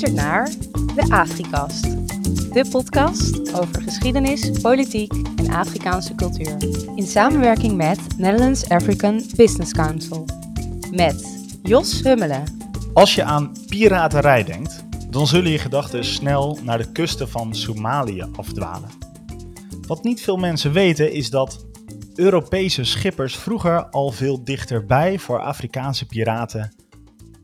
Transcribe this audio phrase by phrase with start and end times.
[0.00, 0.50] luistert naar
[0.94, 1.82] de Afrikast.
[2.52, 6.56] De podcast over geschiedenis, politiek en Afrikaanse cultuur.
[6.96, 10.24] In samenwerking met Netherlands African Business Council.
[10.90, 12.44] Met Jos Hummelen.
[12.94, 18.24] Als je aan piraterij denkt, dan zullen je gedachten snel naar de kusten van Somalië
[18.36, 18.90] afdwalen.
[19.86, 21.66] Wat niet veel mensen weten is dat
[22.14, 26.74] Europese schippers vroeger al veel dichterbij voor Afrikaanse piraten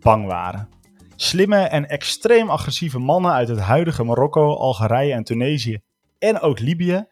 [0.00, 0.78] bang waren.
[1.22, 5.80] Slimme en extreem agressieve mannen uit het huidige Marokko, Algerije en Tunesië
[6.18, 7.06] en ook Libië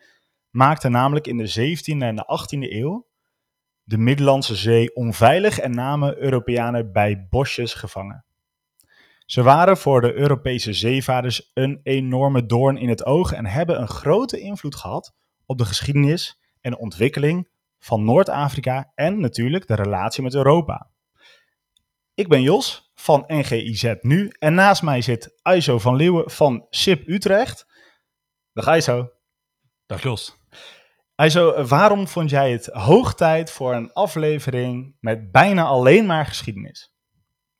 [0.50, 3.06] maakten namelijk in de 17e en de 18e eeuw
[3.82, 8.24] de Middellandse Zee onveilig en namen Europeanen bij bosjes gevangen.
[9.26, 13.88] Ze waren voor de Europese zeevaarders een enorme doorn in het oog en hebben een
[13.88, 15.14] grote invloed gehad
[15.46, 17.48] op de geschiedenis en ontwikkeling
[17.78, 20.90] van Noord-Afrika en natuurlijk de relatie met Europa.
[22.14, 27.08] Ik ben Jos van NGIZ Nu en naast mij zit Aizo van Leeuwen van SIP
[27.08, 27.66] Utrecht.
[28.52, 29.10] Dag Aizo.
[29.86, 30.36] Dag Jos.
[31.14, 36.92] Aizo, waarom vond jij het hoog tijd voor een aflevering met bijna alleen maar geschiedenis?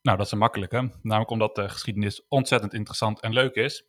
[0.03, 0.98] Nou, dat is een makkelijke.
[1.03, 3.84] Namelijk omdat de geschiedenis ontzettend interessant en leuk is.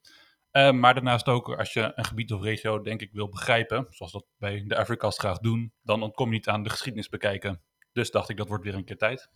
[0.51, 4.11] Uh, maar daarnaast ook, als je een gebied of regio, denk ik, wil begrijpen, zoals
[4.11, 7.63] dat bij de Afrikast graag doen, dan ontkom je niet aan de geschiedenis bekijken.
[7.91, 9.29] Dus dacht ik, dat wordt weer een keer tijd.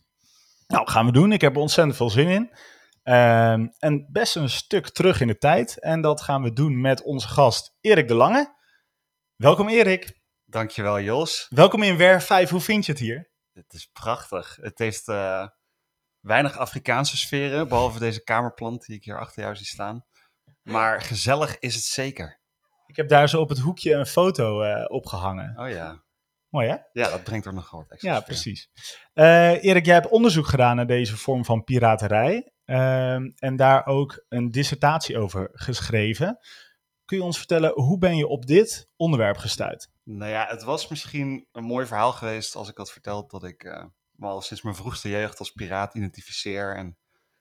[0.66, 1.32] Nou, gaan we doen.
[1.32, 2.50] Ik heb er ontzettend veel zin in.
[3.04, 5.78] Uh, en best een stuk terug in de tijd.
[5.80, 8.54] En dat gaan we doen met onze gast Erik de Lange.
[9.36, 10.20] Welkom Erik.
[10.44, 11.46] Dankjewel Jos.
[11.50, 12.50] Welkom in Wer 5.
[12.50, 13.30] Hoe vind je het hier?
[13.52, 14.58] Het is prachtig.
[14.60, 15.46] Het heeft uh,
[16.20, 20.04] weinig Afrikaanse sferen, behalve deze kamerplant die ik hier achter jou zie staan.
[20.62, 22.40] Maar gezellig is het zeker.
[22.86, 25.58] Ik heb daar zo op het hoekje een foto uh, opgehangen.
[25.58, 26.02] Oh ja.
[26.54, 26.76] Mooi hè?
[26.92, 28.12] Ja, dat brengt er nogal wat extra.
[28.12, 28.70] Ja, precies.
[29.14, 32.52] Uh, Erik, jij hebt onderzoek gedaan naar deze vorm van piraterij.
[32.66, 36.38] Uh, en daar ook een dissertatie over geschreven.
[37.04, 39.90] Kun je ons vertellen, hoe ben je op dit onderwerp gestuurd?
[40.04, 43.64] Nou ja, het was misschien een mooi verhaal geweest als ik had verteld dat ik
[43.64, 46.76] uh, me al sinds mijn vroegste jeugd als piraat identificeer.
[46.76, 46.96] En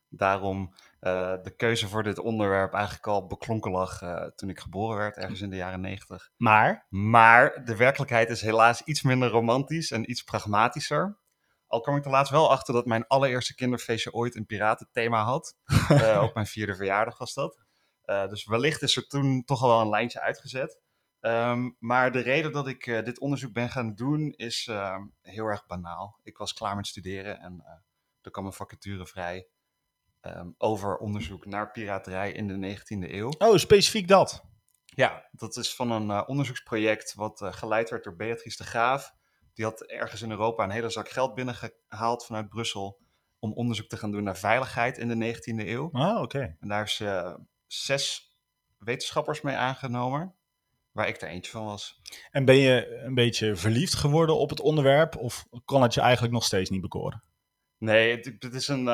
[0.09, 0.73] daarom
[1.03, 5.18] uh, de keuze voor dit onderwerp eigenlijk al beklonken lag uh, toen ik geboren werd,
[5.18, 6.31] ergens in de jaren negentig.
[6.38, 6.86] Maar?
[6.90, 11.19] Maar de werkelijkheid is helaas iets minder romantisch en iets pragmatischer.
[11.68, 15.58] Al kwam ik er laatst wel achter dat mijn allereerste kinderfeestje ooit een piratenthema had.
[15.91, 17.64] uh, op mijn vierde verjaardag was dat.
[18.30, 20.81] dus wellicht is er toen toch al wel een lijntje uitgezet.
[21.20, 24.66] Um, maar de reden dat ik dit onderzoek ben gaan doen is
[25.22, 26.20] heel erg banaal.
[26.24, 27.64] Ik was klaar met studeren en
[28.22, 29.47] er kwam een vacature vrij
[30.25, 33.29] um, over onderzoek naar piraterij in de 19e eeuw.
[33.38, 34.44] Oh, specifiek dat?
[34.85, 39.13] Ja, dat is van een uh, onderzoeksproject wat uh, geleid werd door Beatrice de Graaf.
[39.53, 43.01] Die had ergens in Europa een hele zak geld binnengehaald vanuit Brussel
[43.39, 45.89] om onderzoek te gaan doen naar veiligheid in de 19e eeuw.
[45.91, 46.22] Ah, oké.
[46.22, 46.57] Okay.
[46.59, 47.35] En daar is uh,
[47.67, 48.35] zes
[48.78, 50.35] wetenschappers mee aangenomen,
[50.91, 52.01] waar ik er eentje van was.
[52.31, 56.34] En ben je een beetje verliefd geworden op het onderwerp of kan het je eigenlijk
[56.34, 57.23] nog steeds niet bekoren?
[57.78, 58.88] Nee, het, het is een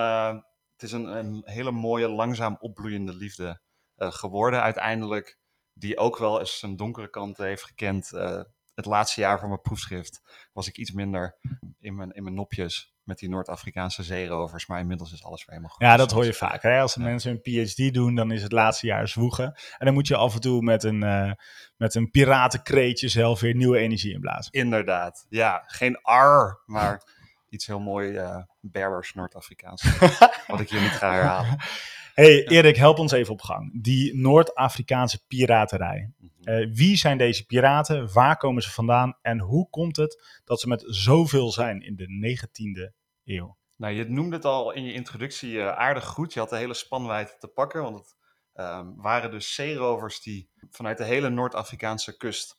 [0.80, 3.62] het is een, een, hele mooie, langzaam opbloeiende liefde
[3.98, 5.38] uh, geworden uiteindelijk.
[5.74, 8.12] Die ook wel eens een donkere kant heeft gekend.
[8.14, 8.42] Uh,
[8.74, 10.22] het laatste jaar van mijn proefschrift
[10.54, 11.38] was ik iets minder
[11.80, 14.68] in mijn, in mijn nopjes met die Noord-Afrikaanse zeerovers.
[14.68, 15.86] Maar inmiddels is alles weer helemaal goed.
[15.86, 16.62] Ja, dat hoor je vaak.
[16.62, 16.80] Hè?
[16.80, 17.02] Als ja.
[17.02, 19.46] mensen een PhD doen, dan is het laatste jaar zwoegen.
[19.78, 21.32] En dan moet je af en toe met een, uh,
[21.78, 24.52] met een piratenkreetje zelf weer nieuwe energie inblazen.
[24.52, 25.26] Inderdaad.
[25.30, 27.02] Ja, geen ar, maar
[27.50, 29.98] iets heel mooi uh, Berbers Noord-Afrikaans.
[30.48, 31.58] wat ik hier niet ga herhalen.
[32.14, 33.84] Hey Erik, help ons even op gang.
[33.84, 36.12] Die Noord-Afrikaanse piraterij.
[36.42, 38.14] Uh, wie zijn deze piraten?
[38.14, 39.18] Waar komen ze vandaan?
[39.22, 43.58] En hoe komt het dat ze met zoveel zijn in de 19e eeuw?
[43.76, 46.34] Nou, je noemde het al in je introductie uh, aardig goed.
[46.34, 47.82] Je had de hele spanwijdte te pakken.
[47.82, 48.16] Want het
[48.54, 52.58] um, waren dus zeerovers die vanuit de hele Noord-Afrikaanse kust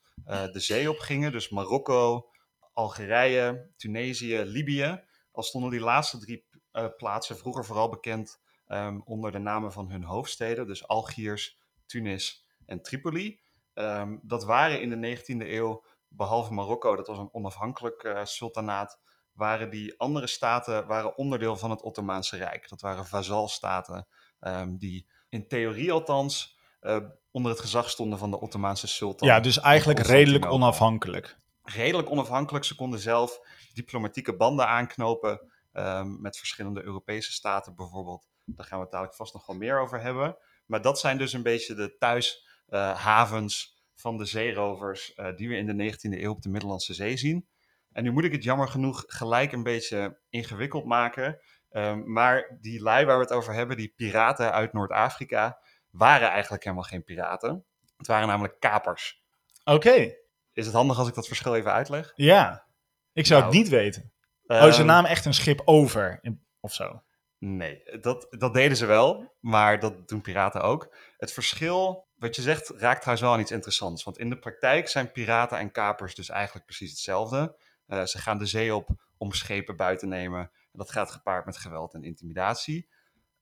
[0.53, 1.33] de zee op gingen.
[1.33, 2.31] Dus Marokko,
[2.72, 5.02] Algerije, Tunesië, Libië.
[5.32, 9.90] Al stonden die laatste drie uh, plaatsen vroeger vooral bekend um, onder de namen van
[9.90, 10.67] hun hoofdsteden.
[10.67, 13.40] Dus Algiers, Tunis en Tripoli.
[13.75, 19.00] Um, dat waren in de 19e eeuw, behalve Marokko, dat was een onafhankelijk uh, sultanaat,
[19.32, 22.69] waren die andere staten waren onderdeel van het Ottomaanse Rijk.
[22.69, 24.06] Dat waren vazalstaten
[24.40, 26.96] um, die in theorie althans uh,
[27.31, 29.28] onder het gezag stonden van de Ottomaanse sultan.
[29.28, 31.38] Ja, dus eigenlijk redelijk onafhankelijk
[31.75, 32.64] redelijk onafhankelijk.
[32.64, 33.40] Ze konden zelf
[33.72, 38.28] diplomatieke banden aanknopen um, met verschillende Europese staten bijvoorbeeld.
[38.44, 40.37] Daar gaan we het dadelijk vast nog wel meer over hebben.
[40.67, 45.56] Maar dat zijn dus een beetje de thuishavens uh, van de zeerovers uh, die we
[45.56, 47.49] in de 19e eeuw op de Middellandse Zee zien.
[47.93, 51.40] En nu moet ik het jammer genoeg gelijk een beetje ingewikkeld maken.
[51.70, 55.58] Ehm, maar die lui waar we het over hebben, die piraten uit Noord-Afrika,
[55.90, 57.64] waren eigenlijk helemaal geen piraten.
[57.96, 59.25] Het waren namelijk kapers.
[59.64, 60.14] Oké,
[60.61, 62.12] Is het handig als ik dat verschil even uitleg?
[62.17, 62.69] ja.
[63.12, 64.12] Ik zou het Nou, niet weten.
[64.47, 67.03] Oh, ze Ehm, namen echt een schip over in- of zo.
[67.39, 70.95] Nee, dat, dat deden ze wel, maar dat doen piraten ook.
[71.17, 74.05] Het verschil, wat je zegt, raakt trouwens wel aan iets interessants.
[74.05, 77.57] Want in de praktijk zijn piraten en kapers dus eigenlijk precies hetzelfde.
[77.87, 80.41] Eh, ze gaan de zee op om schepen buiten te nemen.
[80.41, 82.89] En dat gaat gepaard met geweld en intimidatie.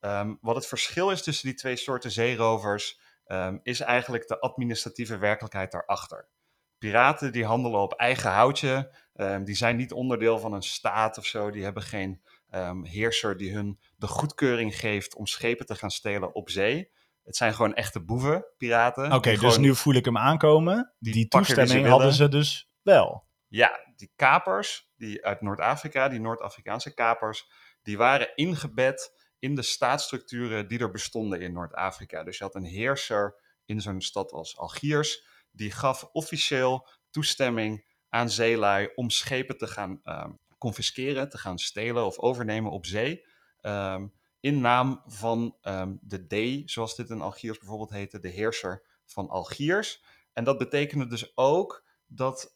[0.01, 5.19] Ehm, wat het verschil is tussen die twee soorten zeerovers, ehm, is eigenlijk de administratieve
[5.19, 6.29] werkelijkheid daarachter.
[6.79, 11.27] Piraten die handelen op eigen houtje, ehm, die zijn niet onderdeel van een staat of
[11.27, 15.91] zo, die hebben geen ehm, heerser die hun de goedkeuring geeft om schepen te gaan
[15.91, 16.91] stelen op zee.
[17.25, 19.13] Het zijn gewoon echte boeven, piraten.
[19.13, 20.95] Oké, dus nu voel ik hem aankomen.
[20.99, 23.27] die Die, ze toestemming hadden ze dus wel.
[23.49, 27.51] Ja, die kapers die uit Noord-Afrika, die Noord-Afrikaanse kapers,
[27.83, 32.23] die waren ingebed in de staatsstructuren die er bestonden in Noord-Afrika.
[32.23, 33.35] Dus je had een heerser
[33.65, 35.27] in zo'n stad als Algiers,
[35.59, 42.05] die gaf officieel toestemming aan zeelui om schepen te gaan ehm, confisceren, te gaan stelen
[42.07, 43.27] of overnemen op zee.
[43.59, 44.07] ehm,
[44.41, 46.27] in naam van ehm, de
[46.63, 50.05] D, zoals dit in Algiers bijvoorbeeld heette, de heerser van Algiers.
[50.33, 52.53] En dat betekende dus ook dat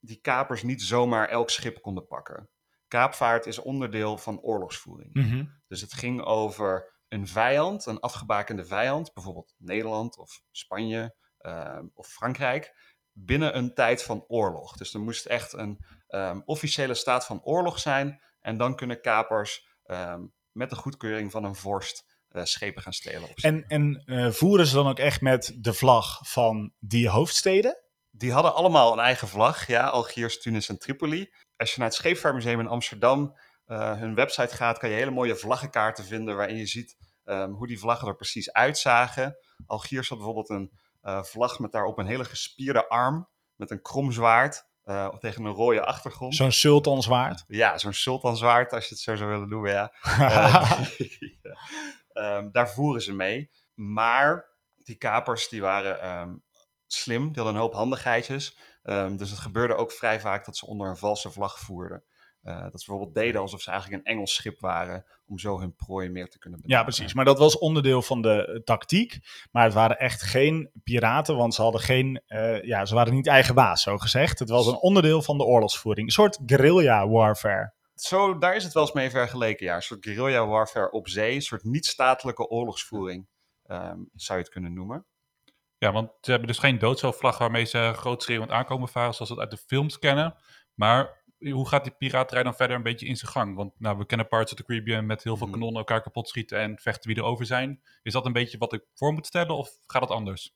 [0.00, 2.48] die kapers niet zomaar elk schip konden pakken.
[2.88, 5.14] Kaapvaart is onderdeel van oorlogsvoering.
[5.14, 5.44] Mhm.
[5.66, 11.14] Dus het ging over een vijand, een afgebakende vijand, bijvoorbeeld Nederland of Spanje
[11.44, 12.74] ehm, of Frankrijk,
[13.12, 14.76] binnen een tijd van oorlog.
[14.76, 19.66] Dus er moest echt een ehm, officiële staat van oorlog zijn en dan kunnen kapers
[19.84, 23.28] ehm, met de goedkeuring van een vorst eh, schepen gaan stelen.
[23.34, 27.82] En, en eh, voeren ze dan ook echt met de vlag van die hoofdsteden?
[28.10, 31.32] Die hadden allemaal een eigen vlag, ja, Algiers, Tunis en Tripoli.
[31.56, 35.36] Als je naar het Scheepvaartmuseum in Amsterdam eh, hun website gaat, kan je hele mooie
[35.36, 39.36] vlaggenkaarten vinden waarin je ziet hoe die vlaggen er precies uitzagen.
[39.66, 40.72] Algiers had bijvoorbeeld een
[41.04, 45.84] vlag met daarop een hele gespierde arm met een krom zwaard eh, tegen een rode
[45.84, 46.34] achtergrond.
[46.34, 47.44] Zo'n sultanzwaard?
[47.46, 49.92] Ja, zo'n sultanzwaard, als je het zo zou willen noemen, ja.
[50.18, 50.78] Eh,
[51.42, 51.58] ja.
[52.12, 53.50] Ehm, daar voeren ze mee.
[53.74, 54.46] Maar
[54.76, 56.34] die kapers die waren ehm,
[56.86, 58.58] slim, die hadden een hoop handigheidjes.
[58.82, 62.04] Ehm, dus het gebeurde ook vrij vaak dat ze onder een valse vlag voerden.
[62.44, 65.74] Eh, dat ze bijvoorbeeld deden alsof ze eigenlijk een Engels schip waren, om zo hun
[65.74, 67.14] prooi meer te kunnen Ja, precies.
[67.14, 69.18] Maar dat was onderdeel van de eh, tactiek.
[69.50, 72.22] Maar het waren echt geen piraten, want ze hadden geen.
[72.26, 74.38] eh, ja, ze waren niet eigen baas, zo gezegd.
[74.38, 76.06] Het was een onderdeel van de oorlogsvoering.
[76.06, 77.72] Een soort guerrilla warfare.
[77.94, 79.74] Zo, daar is het wel eens mee vergeleken, ja.
[79.74, 83.28] Een soort guerrilla warfare op zee, een soort niet-statelijke oorlogsvoering,
[83.66, 85.06] ehm, zou je het kunnen noemen.
[85.78, 89.50] Ja, want ze hebben dus geen doodzoogvlag waarmee ze grootschreeuwend aankomen varen, zoals we het
[89.50, 90.34] uit de films kennen.
[90.74, 93.56] Maar hoe gaat die piraterij dan verder een beetje in zijn gang?
[93.56, 95.54] Want nou, we kennen Pirates of the Caribbean met heel veel Mhm.
[95.54, 97.82] kanonnen elkaar kapot schieten en vechten wie er over zijn.
[98.02, 100.54] Is dat een beetje wat ik voor moet stellen of gaat het anders?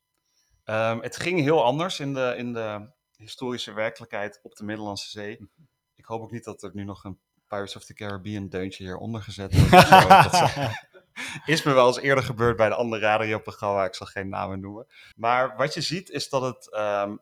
[0.65, 5.51] Ehm, het ging heel anders in de, in de historische werkelijkheid op de Middellandse Zee.
[5.95, 9.23] Ik hoop ook niet dat er nu nog een Pirates of the Caribbean deuntje hieronder
[9.23, 10.87] gezet wordt.
[11.47, 13.85] is me wel eens eerder gebeurd bij een ander radioprogramma.
[13.85, 14.87] Ik zal geen namen noemen.
[15.17, 17.17] Maar wat je ziet is dat het ehm,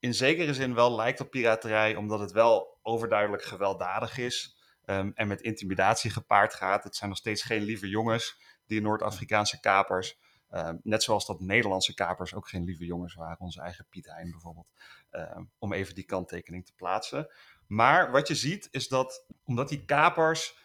[0.00, 4.56] in zekere zin wel lijkt op piraterij, omdat het wel overduidelijk gewelddadig is.
[4.84, 6.84] ehm, en met intimidatie gepaard gaat.
[6.84, 10.18] Het zijn nog steeds geen lieve jongens, die Noord-Afrikaanse kapers.
[10.48, 13.40] Ehm, net zoals dat Nederlandse kapers ook geen lieve jongens waren.
[13.40, 14.68] Onze eigen Piet Hein bijvoorbeeld.
[15.10, 17.30] Ehm, om even die kanttekening te plaatsen.
[17.66, 20.56] Maar wat je ziet is dat omdat die kapers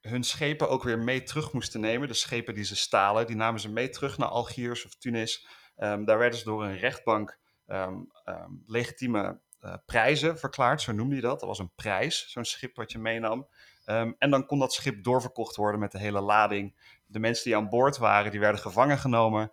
[0.00, 2.08] hun schepen ook weer mee terug moesten nemen.
[2.08, 5.46] De schepen die ze stalen, die namen ze mee terug naar Algiers of Tunis.
[5.76, 7.38] Daar werden ze door een rechtbank
[7.70, 11.40] ehm, legitieme eh, prijzen verklaard, zo noemde je dat.
[11.40, 13.48] Dat was een prijs, zo'n schip wat je meenam.
[13.84, 16.74] Ehm, en dan kon dat schip doorverkocht worden met de hele lading.
[17.06, 19.52] De mensen die aan boord waren, die werden gevangen genomen.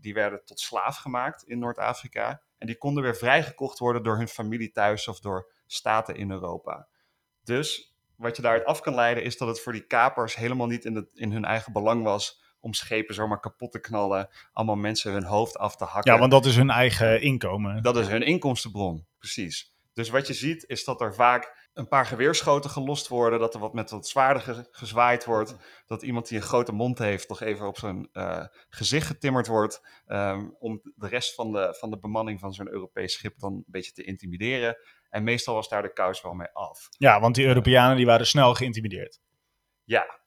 [0.00, 2.42] Die werden tot slaaf gemaakt in Noord-Afrika.
[2.58, 6.88] En die konden weer vrijgekocht worden door hun familie thuis of door staten in Europa.
[7.44, 10.84] Dus wat je daaruit af kan leiden is dat het voor die kapers helemaal niet
[10.84, 15.24] in, in hun eigen belang was om schepen zomaar kapot te knallen, allemaal mensen hun
[15.24, 16.12] hoofd af te hakken.
[16.12, 17.82] Ja, want dat is hun eigen inkomen.
[17.82, 19.70] Dat is hun inkomstenbron, precies.
[19.94, 23.60] Dus wat je ziet is dat er vaak een paar geweerschoten gelost worden, dat er
[23.60, 27.40] wat met wat zwaarder ge- gezwaaid wordt, dat iemand die een grote mond heeft toch
[27.40, 31.98] even op zijn eh, gezicht getimmerd wordt, ehm, om de rest van de, van de
[31.98, 34.76] bemanning van zo'n Europees schip dan een beetje te intimideren.
[35.10, 36.88] En meestal was daar de kous wel mee af.
[36.98, 39.20] Ja, want die Europeanen die waren snel geïntimideerd.
[39.84, 40.20] Ja,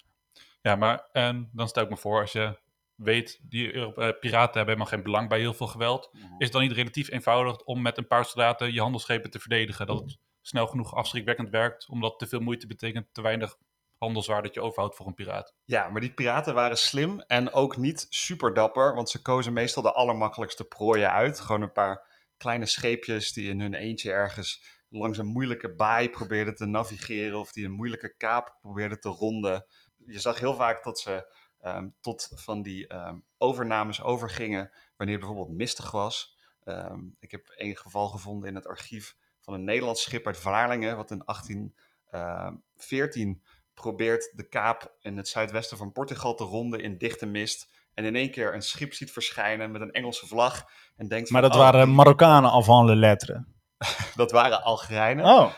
[0.65, 2.60] Ja, maar en dan stel ik me voor, als je
[2.95, 6.62] weet, die eh, piraten hebben helemaal geen belang bij heel veel geweld, is het dan
[6.62, 9.88] niet relatief eenvoudig om met een paar soldaten je handelsschepen te verdedigen?
[9.88, 13.57] Dat het snel genoeg afschrikwekkend werkt, omdat te veel moeite betekent te weinig
[13.98, 15.53] handelswaar dat je overhoudt voor een piraat.
[15.65, 19.84] Ja, maar die piraten waren slim en ook niet super dapper, want ze kozen meestal
[19.84, 21.39] de allermakkelijkste prooien uit.
[21.39, 22.07] Gewoon een paar
[22.38, 27.51] kleine scheepjes die in hun eentje ergens langs een moeilijke baai probeerden te navigeren of
[27.51, 29.65] die een moeilijke kaap probeerden te ronden.
[30.06, 35.26] Je zag heel vaak dat ze ehm, tot van die ehm, overnames overgingen wanneer het
[35.26, 36.38] bijvoorbeeld mistig was.
[36.64, 40.98] Ehm, ik heb één geval gevonden in het archief van een Nederlands schip uit Vlaardingen,
[40.98, 43.44] wat in 1814
[43.74, 47.74] probeert de kaap in het zuidwesten van Portugal te ronden in dichte mist.
[47.94, 50.66] En in één keer een schip ziet verschijnen met een Engelse vlag.
[50.96, 53.46] En denkt Maar van, dat oh, waren Marokkanen avant le lettre.
[54.16, 55.26] dat waren Algerijnen.
[55.26, 55.54] Oh,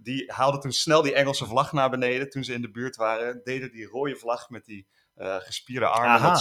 [0.00, 3.40] die haalden toen snel die Engelse vlag naar beneden toen ze in de buurt waren.
[3.44, 6.28] Deden die rode vlag met die eh, gespierde armen, Aha.
[6.28, 6.40] dat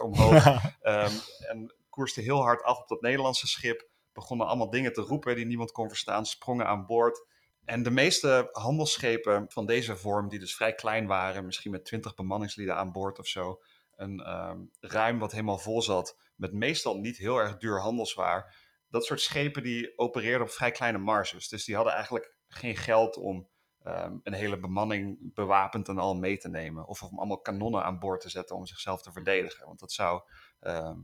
[0.00, 0.44] omhoog.
[0.80, 1.12] Ehm,
[1.48, 3.88] en koersten heel hard af op dat Nederlandse schip.
[4.12, 6.26] Begonnen allemaal dingen te roepen die niemand kon verstaan.
[6.26, 7.26] Sprongen aan boord.
[7.64, 12.14] En de meeste handelsschepen van deze vorm, die dus vrij klein waren, misschien met 20
[12.14, 13.62] bemanningslieden aan boord of zo,
[13.96, 18.54] een ehm, ruim wat helemaal vol zat, met meestal niet heel erg duur handelswaar.
[18.90, 21.48] Dat soort schepen die opereerden op vrij kleine marges.
[21.48, 23.48] Dus die hadden eigenlijk geen geld om
[23.82, 26.86] ehm, een hele bemanning bewapend en al mee te nemen.
[26.86, 29.66] Of om allemaal kanonnen aan boord te zetten om zichzelf te verdedigen.
[29.66, 30.22] Want dat zou,
[30.60, 30.96] ehm,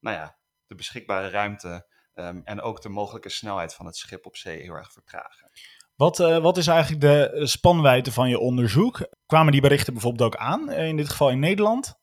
[0.00, 4.36] nou ja, de beschikbare ruimte ehm, en ook de mogelijke snelheid van het schip op
[4.36, 5.50] zee heel erg vertragen.
[5.96, 9.08] wat, eh, wat is eigenlijk de eh, spanwijdte van je onderzoek?
[9.26, 12.00] Kwamen die berichten bijvoorbeeld ook aan, eh, in dit geval in Nederland?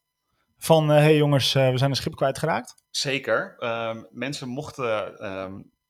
[0.58, 2.76] Van, hé hey jongens, we zijn een schip kwijtgeraakt?
[2.90, 3.56] Zeker.
[4.12, 5.16] Mensen mochten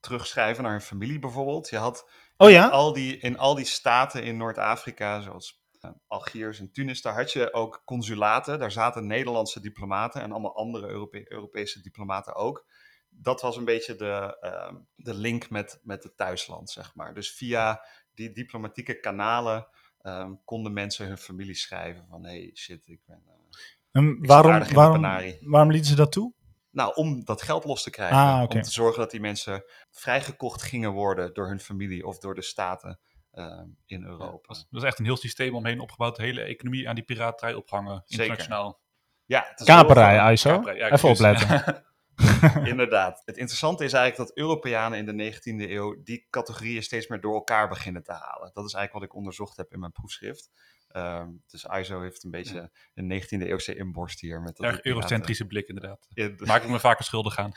[0.00, 1.68] terugschrijven naar hun familie bijvoorbeeld.
[1.68, 2.10] Je had
[2.40, 2.68] Oh ja?
[2.68, 7.32] al die, in al die staten in Noord-Afrika, zoals eh, Algiers en Tunis, daar had
[7.32, 8.58] je ook consulaten.
[8.58, 12.66] Daar zaten Nederlandse diplomaten en allemaal andere Europe- Europese diplomaten ook.
[13.08, 17.14] Dat was een beetje de, ehm, de link met, met het thuisland, zeg maar.
[17.14, 19.66] Dus via die diplomatieke kanalen
[20.02, 22.24] ehm, konden mensen hun familie schrijven van...
[22.24, 23.22] hey, shit, ik ben...
[23.92, 25.02] En zit waarom, in waarom,
[25.40, 26.32] waarom lieten ze dat toe?
[26.70, 28.16] Nou, om dat geld los te krijgen.
[28.16, 28.40] Ah.
[28.40, 32.42] Om te zorgen dat die mensen vrijgekocht gingen worden door hun familie of door de
[32.42, 33.00] staten
[33.32, 34.54] ehm, in Europa.
[34.70, 36.16] dat is echt een heel systeem omheen opgebouwd.
[36.16, 38.02] De hele economie aan die piraterij opgehangen.
[38.04, 38.24] Zeker.
[38.24, 38.80] Internationaal.
[39.26, 40.50] Ja, het is Kaperij, ISO.
[40.50, 41.84] Kaperij, ja, Even opletten.
[42.64, 43.22] Inderdaad.
[43.24, 47.34] Het interessante is eigenlijk dat Europeanen in de 19e eeuw die categorieën steeds meer door
[47.34, 48.50] elkaar beginnen te halen.
[48.52, 50.50] Dat is eigenlijk wat ik onderzocht heb in mijn proefschrift.
[50.92, 54.40] Ehm, dus ISO heeft een beetje een 19e eeuwse inborst hier.
[54.40, 56.08] Met dat Erg die eurocentrische blik inderdaad.
[56.36, 57.52] Maak ik me vaker schuldig aan.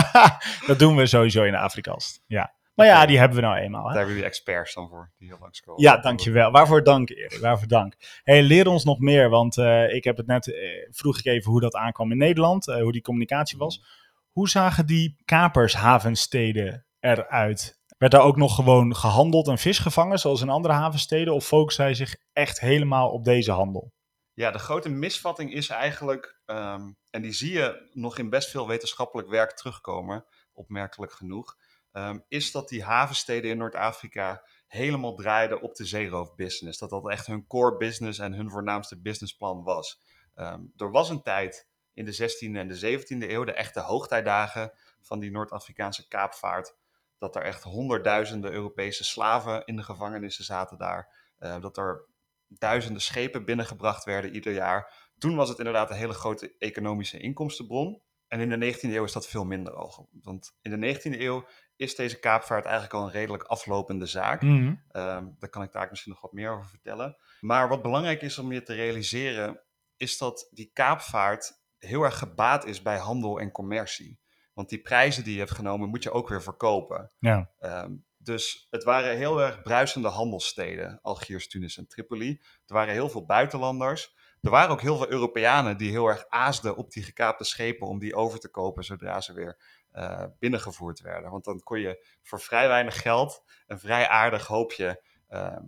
[0.66, 2.22] dat doen we sowieso in de Afrikast.
[2.26, 2.54] Ja.
[2.74, 3.82] Maar ja, die hebben we nou eenmaal.
[3.82, 3.96] Daar Hè?
[3.96, 5.82] hebben jullie experts dan voor, die hier langskomen.
[5.82, 6.50] Ja, dankjewel.
[6.50, 7.38] Waarvoor dank, Erik.
[7.40, 7.94] Waarvoor dank.
[8.22, 11.50] Hey, leer ons nog meer, want eh, ik heb het net, eh, vroeg ik even
[11.50, 13.84] hoe dat aankwam in Nederland, eh, hoe die communicatie was.
[14.30, 17.82] Hoe zagen die kapershavensteden eruit?
[18.04, 21.34] Werd daar ook nog gewoon gehandeld en vis gevangen, zoals in andere havensteden?
[21.34, 23.92] Of focust hij zich echt helemaal op deze handel?
[24.34, 28.68] Ja, de grote misvatting is eigenlijk, ehm, en die zie je nog in best veel
[28.68, 31.56] wetenschappelijk werk terugkomen, opmerkelijk genoeg,
[31.92, 36.78] ehm, is dat die havensteden in Noord-Afrika helemaal draaiden op de zeeroofbusiness.
[36.78, 40.00] Dat dat echt hun core business en hun voornaamste businessplan was.
[40.34, 44.72] Ehm, er was een tijd in de 16e en de 17e eeuw, de echte hoogtijdagen
[45.00, 46.74] van die Noord-Afrikaanse kaapvaart,
[47.18, 51.32] dat er echt honderdduizenden Europese slaven in de gevangenissen zaten daar.
[51.38, 52.08] Eh, dat er
[52.48, 55.10] duizenden schepen binnengebracht werden ieder jaar.
[55.18, 58.02] Toen was het inderdaad een hele grote economische inkomstenbron.
[58.28, 60.08] En in de 19e eeuw is dat veel minder al.
[60.22, 64.42] Want in de 19e eeuw is deze kaapvaart eigenlijk al een redelijk aflopende zaak.
[64.42, 64.74] Mhm.
[64.88, 67.16] Ehm, daar kan ik daar misschien nog wat meer over vertellen.
[67.40, 69.60] Maar wat belangrijk is om je te realiseren,
[69.96, 74.20] is dat die kaapvaart heel erg gebaat is bij handel en commercie.
[74.54, 77.10] Want die prijzen die je hebt genomen, moet je ook weer verkopen.
[77.18, 77.50] Ja.
[77.58, 82.40] Ehm, dus het waren heel erg bruisende handelssteden, Algiers, Tunis en Tripoli.
[82.66, 84.14] Er waren heel veel buitenlanders.
[84.40, 87.98] Er waren ook heel veel Europeanen die heel erg aasden op die gekaapte schepen om
[87.98, 89.58] die over te kopen zodra ze weer
[89.90, 91.30] eh, binnengevoerd werden.
[91.30, 95.62] Want dan kon je voor vrij weinig geld een vrij aardig hoopje ehm,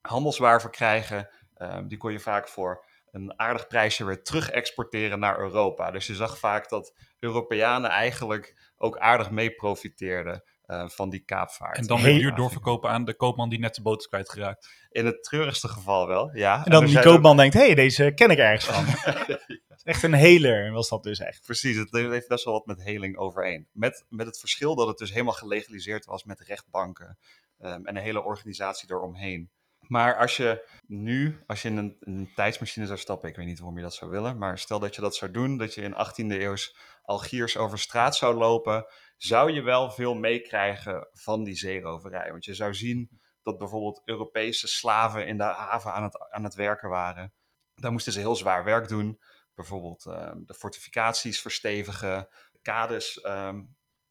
[0.00, 1.28] handelswaar verkrijgen.
[1.54, 2.84] Ehm, die kon je vaak voor
[3.16, 5.90] een aardig prijsje weer terug exporteren naar Europa.
[5.90, 11.76] Dus je zag vaak dat Europeanen eigenlijk ook aardig mee profiteerden eh, van die kaapvaart.
[11.76, 14.68] En dan weer duur doorverkopen aan de koopman die net zijn boot is kwijtgeraakt.
[14.90, 16.64] In het treurigste geval wel, ja.
[16.64, 19.14] En dan die koopman denkt, hé, hey, deze ken ik ergens van.
[19.84, 21.44] echt een heler was dat dus echt.
[21.44, 23.68] Precies, het heeft best wel wat met heling overeen.
[23.72, 27.18] Met, met het verschil dat het dus helemaal gelegaliseerd was met rechtbanken
[27.58, 29.50] ehm, en een hele organisatie eromheen.
[29.88, 33.76] Maar als je nu, als je in een, tijdsmachine zou stappen, ik weet niet waarom
[33.76, 36.40] je dat zou willen, maar stel dat je dat zou doen, dat je in 18e
[36.40, 42.30] eeuws Algiers over straat zou lopen, zou je wel veel meekrijgen van die zeeroverij.
[42.30, 46.54] Want je zou zien dat bijvoorbeeld Europese slaven in de haven aan het, aan het
[46.54, 47.32] werken waren.
[47.74, 49.20] Daar moesten ze heel zwaar werk doen.
[49.54, 52.28] Bijvoorbeeld ehm, de fortificaties verstevigen,
[52.62, 53.62] kades ehm,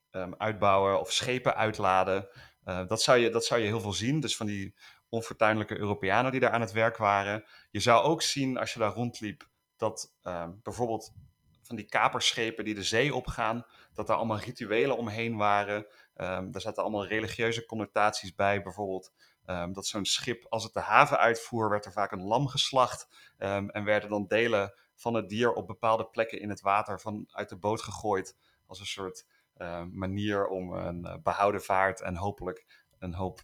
[0.09, 2.29] ehm, uitbouwen of schepen uitladen.
[2.63, 4.19] Eh, dat, zou je, dat zou je heel veel zien.
[4.19, 4.75] Dus van die
[5.15, 7.45] onfortuinlijke Europeanen die daar aan het werk waren.
[7.71, 11.13] Je zou ook zien als je daar rondliep dat ehm, bijvoorbeeld
[11.61, 15.77] van die kaperschepen die de zee opgaan, dat daar allemaal rituelen omheen waren.
[16.15, 18.61] Um, daar zaten allemaal religieuze connotaties bij.
[18.61, 19.13] Bijvoorbeeld
[19.45, 23.07] ehm, dat zo'n schip, als het de haven uitvoer, werd er vaak een lam geslacht.
[23.37, 27.49] en werden dan delen van het dier op bepaalde plekken in het water van, uit
[27.49, 28.37] de boot gegooid.
[28.67, 29.25] Als een soort
[29.91, 33.41] manier om een uh, behouden vaart en hopelijk een hoop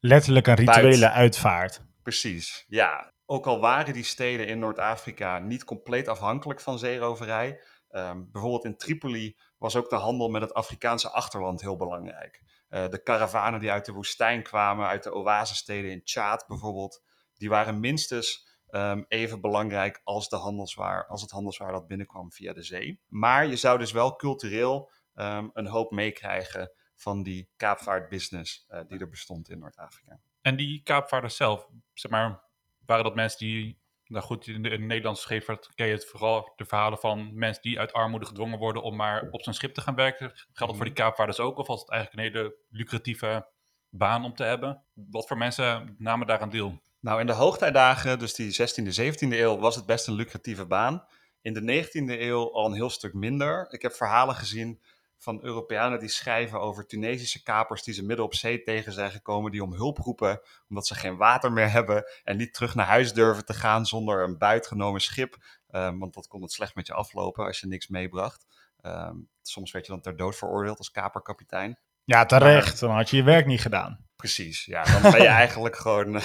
[0.00, 1.80] Letterlijk een rituele uitvaart.
[2.02, 3.14] Precies, ja.
[3.28, 7.60] Ook al waren die steden in Noord-Afrika niet compleet afhankelijk van zeeroverij.
[7.88, 12.42] Ehm, bijvoorbeeld in Tripoli was ook de handel met het Afrikaanse achterland heel belangrijk.
[12.70, 17.02] Uh, de karavanen die uit de woestijn kwamen, uit de oasesteden in Tjaad bijvoorbeeld,
[17.34, 22.52] die waren minstens um, even belangrijk als, de handelswaar, als het handelswaar dat binnenkwam via
[22.52, 23.00] de zee.
[23.08, 28.98] Maar je zou dus wel cultureel um, een hoop meekrijgen van die kaapvaartbusiness uh, die
[28.98, 30.20] er bestond in Noord-Afrika.
[30.40, 32.40] En die kaapvaarders zelf, zeg maar,
[32.86, 36.06] waren dat mensen die, nou goed, in de, in de Nederlandse scheepvaart ken je het
[36.06, 39.74] vooral de verhalen van mensen die uit armoede gedwongen worden om maar op zo'n schip
[39.74, 40.30] te gaan werken.
[40.34, 41.02] Geldt dat voor die mhm.
[41.02, 41.58] kaapvaarders ook?
[41.58, 43.48] Of was het eigenlijk een hele lucratieve
[43.90, 44.82] baan om te hebben?
[44.92, 46.80] Wat voor mensen namen daar aan deel?
[47.00, 51.04] Nou, in de hoogtijdagen, dus die 16e, 17e eeuw, was het best een lucratieve baan.
[51.40, 53.66] In de 19e eeuw al een heel stuk minder.
[53.70, 54.80] Ik heb verhalen gezien
[55.18, 59.50] van Europeanen die schrijven over Tunesische kapers die ze midden op zee tegen zijn gekomen,
[59.50, 63.12] die om hulp roepen omdat ze geen water meer hebben en niet terug naar huis
[63.12, 65.36] durven te gaan zonder een buitgenomen schip,
[65.70, 68.46] um, want dat kon het slecht met je aflopen als je niks meebracht.
[68.82, 71.78] Um, soms werd je dan ter dood veroordeeld als kaperkapitein.
[72.04, 72.80] Ja, terecht.
[72.80, 74.04] dan had je je werk niet gedaan.
[74.16, 74.82] Precies, ja.
[74.84, 76.20] Dan ben je eigenlijk gewoon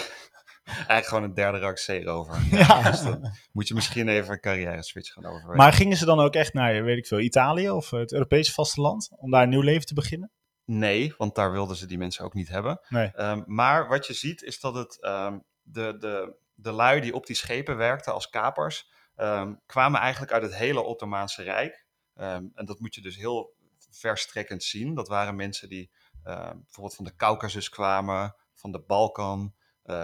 [0.63, 2.39] Eigenlijk gewoon een derde rak zeerover.
[2.51, 2.91] Ja.
[2.91, 5.55] Dus dan moet je misschien even een carrière switch gaan over.
[5.55, 9.09] Maar gingen ze dan ook echt naar, weet ik veel, Italië of het Europese vasteland?
[9.15, 10.31] Om daar een nieuw leven te beginnen?
[10.65, 12.81] Nee, want daar wilden ze die mensen ook niet hebben.
[12.89, 13.11] Nee.
[13.15, 17.25] Um, maar wat je ziet is dat het, um, de, de, de lui die op
[17.25, 21.85] die schepen werkten als kapers, um, kwamen eigenlijk uit het hele Ottomaanse Rijk.
[22.15, 23.53] en dat moet je dus heel
[23.89, 24.93] verstrekkend zien.
[24.93, 25.91] Dat waren mensen die
[26.23, 29.53] bijvoorbeeld van de Caucasus kwamen, van de Balkan,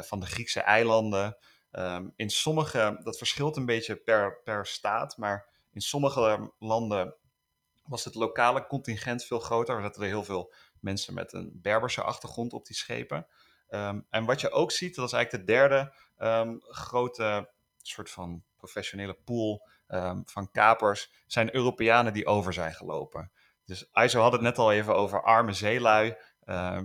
[0.04, 1.38] van de Griekse eilanden.
[1.72, 7.16] Um, in sommige, dat verschilt een beetje per, per staat, maar in sommige landen
[7.84, 9.76] was het lokale contingent veel groter.
[9.76, 13.28] Er zaten er heel veel mensen met een Berberse achtergrond op die schepen.
[13.70, 15.94] Um, en wat je ook ziet, dat is eigenlijk de derde
[16.60, 19.68] grote soort van professionele pool
[20.26, 23.32] van kapers, zijn Europeanen die over zijn gelopen.
[23.66, 26.16] Dus ISO had het net al even over arme zeelui,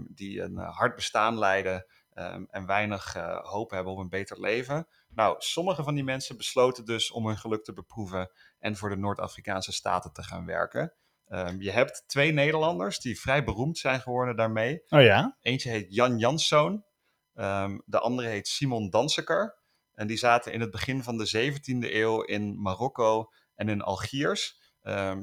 [0.08, 4.40] die een uh, hard bestaan leiden, Ehm, en weinig uh, hoop hebben op een beter
[4.40, 4.86] leven.
[5.08, 8.96] Nou, sommige van die mensen besloten dus om hun geluk te beproeven en voor de
[8.96, 10.94] Noord-Afrikaanse staten te gaan werken.
[11.28, 14.82] Um, je hebt twee Nederlanders die vrij beroemd zijn geworden daarmee.
[14.88, 15.36] Oh ja?
[15.40, 16.84] Eentje heet Jan Janszoon,
[17.34, 19.58] um, de andere heet Simon Danseker.
[19.94, 24.60] En die zaten in het begin van de 17e eeuw in Marokko en in Algiers.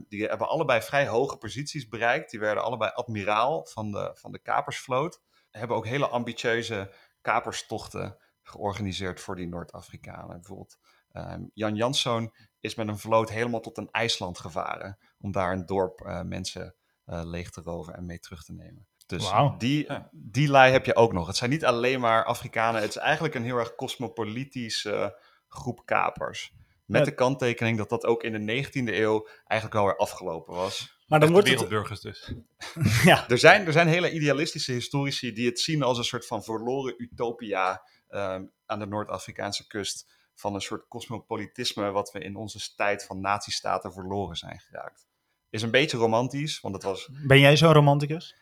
[0.07, 2.31] die hebben allebei vrij hoge posities bereikt.
[2.31, 9.19] Die werden allebei admiraal van de, van de kapersvloot hebben ook hele ambitieuze kaperstochten georganiseerd
[9.19, 10.35] voor die Noord-Afrikanen.
[10.35, 10.77] Bijvoorbeeld
[11.11, 15.65] ehm, Jan Janszoon is met een vloot helemaal tot een IJsland gevaren om daar een
[15.65, 18.87] dorp uh, mensen uh, leeg te roven en mee terug te nemen.
[19.05, 21.27] Dus die, die lei heb je ook nog.
[21.27, 22.81] Het zijn niet alleen maar Afrikanen.
[22.81, 26.53] Het is eigenlijk een heel erg cosmopolitische groep kapers.
[26.85, 30.98] Met de kanttekening dat dat ook in de 19e eeuw eigenlijk alweer afgelopen was.
[31.09, 32.33] Maar dan wordt wereldburgers dus.
[33.03, 33.29] ja.
[33.29, 36.93] er, zijn, er zijn hele idealistische historici die het zien als een soort van verloren
[36.97, 40.17] utopia um, aan de Noord-Afrikaanse kust.
[40.35, 45.07] Van een soort cosmopolitisme wat we in onze tijd van nazistaten verloren zijn geraakt.
[45.49, 47.09] Is een beetje romantisch, want het was...
[47.27, 48.35] Ben jij zo'n romanticus?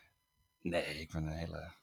[0.62, 1.77] Nee, ik ben een hele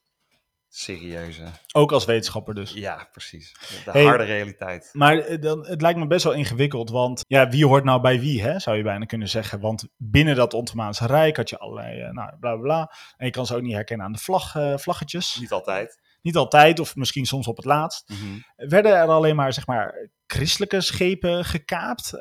[0.76, 1.44] serieuze.
[1.72, 2.72] Ook als wetenschapper dus.
[2.72, 3.54] Ja, precies.
[3.84, 4.90] De harde realiteit.
[4.92, 8.20] Maar eh, dan, het lijkt me best wel ingewikkeld, want ja, wie hoort nou bij
[8.20, 9.60] wie, hè, zou je bijna kunnen zeggen.
[9.60, 12.92] Want binnen dat Ottomaanse Rijk had je allerlei, uh, nou, bla, bla bla.
[13.16, 15.36] En je kan ze ook niet herkennen aan de vlag, uh, vlaggetjes.
[15.40, 16.02] Niet altijd.
[16.22, 18.08] Niet altijd, of misschien soms op het laatst.
[18.08, 18.68] Mhm.
[18.68, 22.12] Werden er alleen maar, zeg maar, christelijke schepen gekaapt?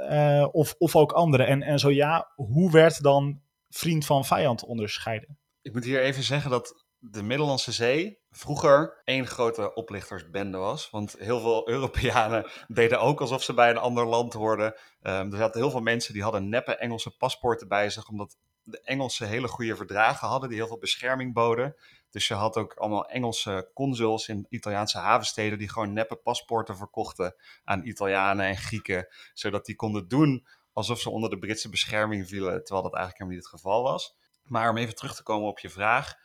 [0.52, 1.44] of, of ook andere?
[1.44, 5.38] En, en zo ja, hoe werd dan vriend van vijand onderscheiden?
[5.62, 10.90] Ik moet hier even zeggen dat de Middellandse Zee vroeger één grote oplichtersbende was.
[10.90, 14.76] Want heel veel Europeanen deden ook alsof ze bij een ander land hoorden.
[15.02, 18.82] Um, er zaten heel veel mensen die hadden neppe Engelse paspoorten bij zich, omdat de
[18.82, 21.76] Engelsen hele goede verdragen hadden die heel veel bescherming boden.
[22.10, 27.36] Dus je had ook allemaal Engelse consuls in Italiaanse havensteden die gewoon neppe paspoorten verkochten
[27.64, 32.64] aan Italianen en Grieken, zodat die konden doen alsof ze onder de Britse bescherming vielen,
[32.64, 34.16] terwijl dat eigenlijk helemaal niet het geval was.
[34.44, 36.22] Maar om even terug te komen op je vraag,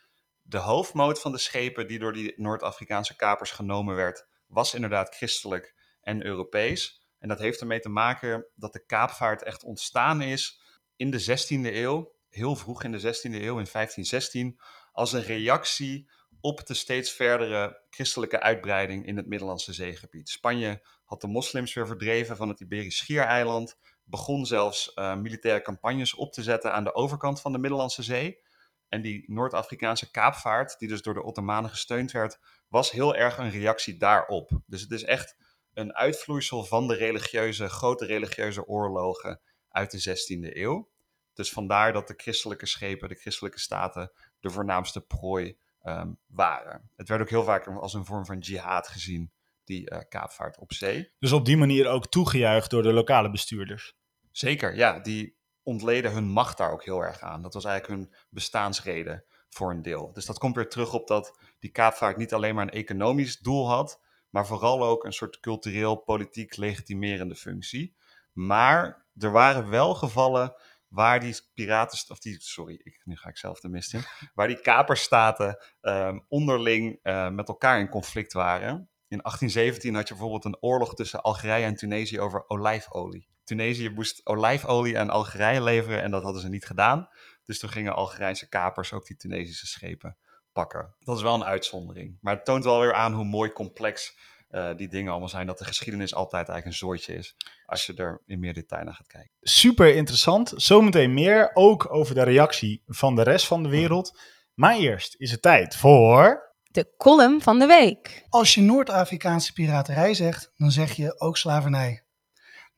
[0.49, 5.75] de hoofdmoot van de schepen die door die Noord-Afrikaanse kapers genomen werd, was inderdaad christelijk
[6.01, 7.07] en Europees.
[7.19, 10.61] En dat heeft ermee te maken dat de kaapvaart echt ontstaan is
[10.97, 14.61] in de 16e eeuw, heel vroeg in de 16e eeuw, in 1516,
[14.93, 20.29] als een reactie op de steeds verdere christelijke uitbreiding in het Middellandse zeegebied.
[20.29, 26.15] Spanje had de moslims weer verdreven van het Iberisch Schiereiland, begon zelfs uh, militaire campagnes
[26.15, 28.47] op te zetten aan de overkant van de Middellandse Zee.
[28.89, 33.51] En die Noord-Afrikaanse kaapvaart, die dus door de Ottomanen gesteund werd, was heel erg een
[33.51, 34.61] reactie daarop.
[34.67, 35.37] Dus het is echt
[35.75, 40.91] een uitvloeisel van de religieuze, grote religieuze oorlogen uit de 16e eeuw.
[41.35, 46.91] Dus vandaar dat de christelijke schepen, de christelijke staten, de voornaamste prooi um, waren.
[46.97, 49.33] Het werd ook heel vaak als een vorm van jihad gezien,
[49.65, 51.13] die uh, kaapvaart op zee.
[51.19, 53.97] Dus op die manier ook toegejuicht door de lokale bestuurders?
[54.31, 54.99] Zeker, ja.
[55.01, 55.38] Die
[55.69, 57.43] ontleden hun macht daar ook heel erg aan.
[57.43, 60.13] Dat was eigenlijk hun bestaansreden voor een deel.
[60.13, 63.69] Dus dat komt weer terug op dat die kaapvaart niet alleen maar een economisch doel
[63.69, 64.01] had,
[64.31, 67.97] maar vooral ook een soort cultureel, politiek legitimerende functie.
[68.33, 70.55] Maar er waren wel gevallen
[70.89, 74.03] waar die piraten, of die, sorry, ik, nu ga ik zelf de mist in,
[74.35, 78.73] waar die kaperstaten um, onderling uh, met elkaar in conflict waren.
[79.09, 83.29] In 1817 had je bijvoorbeeld een oorlog tussen Algerije en Tunesië over olijfolie.
[83.49, 87.09] Tunesië moest olijfolie aan Algerije leveren en dat hadden ze niet gedaan.
[87.45, 90.17] Dus toen gingen Algerijnse kapers ook die Tunesische schepen
[90.53, 90.95] pakken.
[90.99, 92.19] Dat is wel een uitzondering.
[92.21, 94.17] Maar het toont wel weer aan hoe mooi complex
[94.51, 95.47] uh, die dingen allemaal zijn.
[95.47, 97.37] Dat de geschiedenis altijd eigenlijk een zooitje is.
[97.67, 99.31] Als je er in meer detail naar gaat kijken.
[99.41, 100.53] Super interessant.
[100.57, 101.51] Zometeen meer.
[101.55, 104.19] Ook over de reactie van de rest van de wereld.
[104.55, 106.47] Maar eerst is het tijd voor.
[106.63, 108.27] De column van de week.
[108.29, 112.03] Als je Noord-Afrikaanse piraterij zegt, dan zeg je ook slavernij.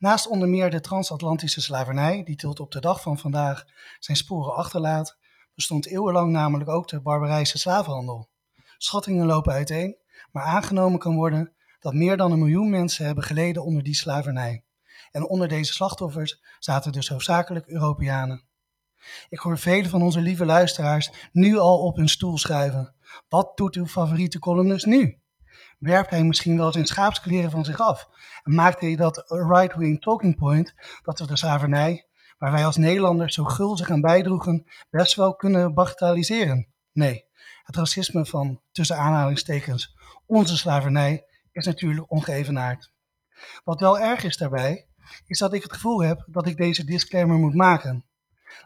[0.01, 3.65] Naast onder meer de transatlantische slavernij, die tot op de dag van vandaag
[3.99, 5.19] zijn sporen achterlaat,
[5.55, 8.29] bestond eeuwenlang namelijk ook de barbarijse slavenhandel.
[8.79, 9.97] Schattingen lopen uiteen,
[10.33, 14.65] maar aangenomen kan worden dat meer dan een miljoen mensen hebben geleden onder die slavernij.
[15.11, 18.45] En onder deze slachtoffers zaten dus hoofdzakelijk Europeanen.
[19.29, 22.95] Ik hoor velen van onze lieve luisteraars nu al op hun stoel schuiven.
[23.29, 25.20] Wat doet uw favoriete columnist nu?
[25.81, 28.09] Werpt hij misschien wel eens schaapskleren van zich af?
[28.43, 32.07] En maakt hij dat right-wing talking point dat we de slavernij,
[32.39, 36.67] waar wij als Nederlanders zo gulzig aan bijdroegen, best wel kunnen bagatelliseren?
[36.93, 37.25] Nee,
[37.63, 42.93] het racisme van, tussen aanhalingstekens, onze slavernij is natuurlijk ongeëvenaard.
[43.65, 44.87] Wat wel erg is daarbij,
[45.27, 48.05] is dat ik het gevoel heb dat ik deze disclaimer moet maken.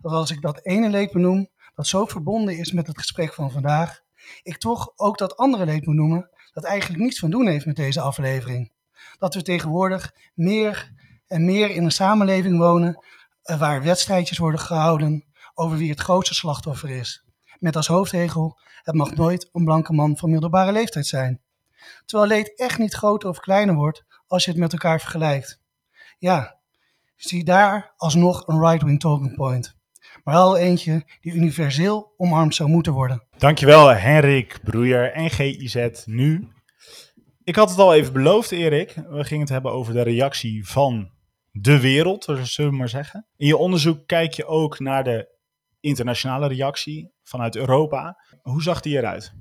[0.01, 3.51] Dat als ik dat ene leed benoem, dat zo verbonden is met het gesprek van
[3.51, 4.01] vandaag,
[4.43, 7.77] ik toch ook dat andere leed moet noemen, dat eigenlijk niets van doen heeft met
[7.77, 8.73] deze aflevering.
[9.19, 10.93] Dat we tegenwoordig meer
[11.27, 13.05] en meer in een samenleving wonen
[13.43, 17.25] eh, waar wedstrijdjes worden gehouden over wie het grootste slachtoffer is.
[17.59, 21.41] Met als hoofdregel, het mag nooit een blanke man van middelbare leeftijd zijn.
[22.05, 25.61] Terwijl leed echt niet groter of kleiner wordt als je het met elkaar vergelijkt.
[26.19, 26.59] Ja,
[27.17, 29.74] zie daar alsnog een right-wing talking point.
[30.25, 33.27] Maar wel eentje die universeel omarmd zou moeten worden.
[33.39, 36.49] Dankjewel Henrik Broeier en GIZ nu.
[37.43, 41.11] Ik had het al even beloofd Erik, we gingen het hebben over de reactie van
[41.51, 43.27] de wereld, zullen we maar zeggen.
[43.37, 45.39] In je onderzoek kijk je ook naar de
[45.81, 48.25] internationale reactie vanuit Europa.
[48.43, 49.33] Hoe zag die eruit?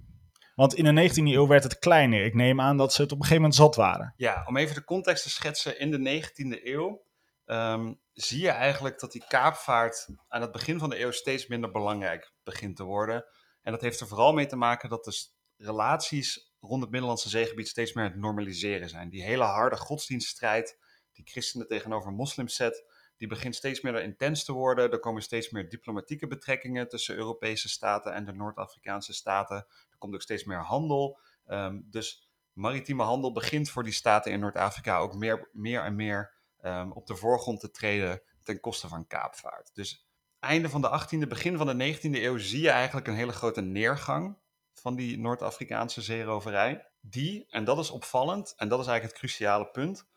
[0.56, 2.26] Want in de 19e eeuw werd het kleiner.
[2.26, 4.14] Ik neem aan dat ze het op een gegeven moment zat waren.
[4.18, 5.80] Ja, om even de context te schetsen.
[5.80, 7.06] In de 19e eeuw
[7.46, 11.72] um, zie je eigenlijk dat die kaapvaart aan het begin van de eeuw steeds minder
[11.72, 13.26] belangrijk begint te worden.
[13.62, 17.68] En dat heeft er vooral mee te maken dat de relaties rond het Middellandse zeegebied
[17.68, 19.10] steeds meer het normaliseren zijn.
[19.10, 20.78] Die hele harde godsdienststrijd
[21.14, 22.86] die christenen tegenover moslims zet,
[23.18, 24.92] die begint steeds meer intens te worden.
[24.92, 29.56] Er komen steeds meer diplomatieke betrekkingen tussen Europese staten en de Noord-Afrikaanse staten.
[29.90, 31.20] Er komt ook steeds meer handel.
[31.48, 36.33] Um, dus maritieme handel begint voor die staten in Noord-Afrika ook meer, meer en meer
[36.64, 39.70] um, op de voorgrond te treden ten koste van kaapvaart.
[39.74, 40.08] Dus
[40.40, 43.62] einde van de 18e, begin van de 19e eeuw zie je eigenlijk een hele grote
[43.62, 44.38] neergang
[44.74, 46.88] van die Noord-Afrikaanse zeeroverij.
[47.02, 50.08] Die, en dat is opvallend, en dat is eigenlijk het cruciale punt,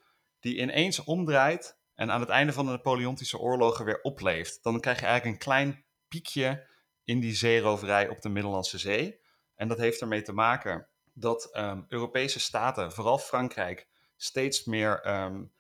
[0.40, 4.62] die ineens omdraait en aan het einde van de Napoleontische oorlogen weer opleeft.
[4.62, 6.68] Dan krijg je eigenlijk een klein piekje
[7.04, 9.20] in die zeeroverij op de Middellandse Zee.
[9.54, 15.52] En dat heeft ermee te maken dat um, Europese staten, vooral Frankrijk, steeds meer um,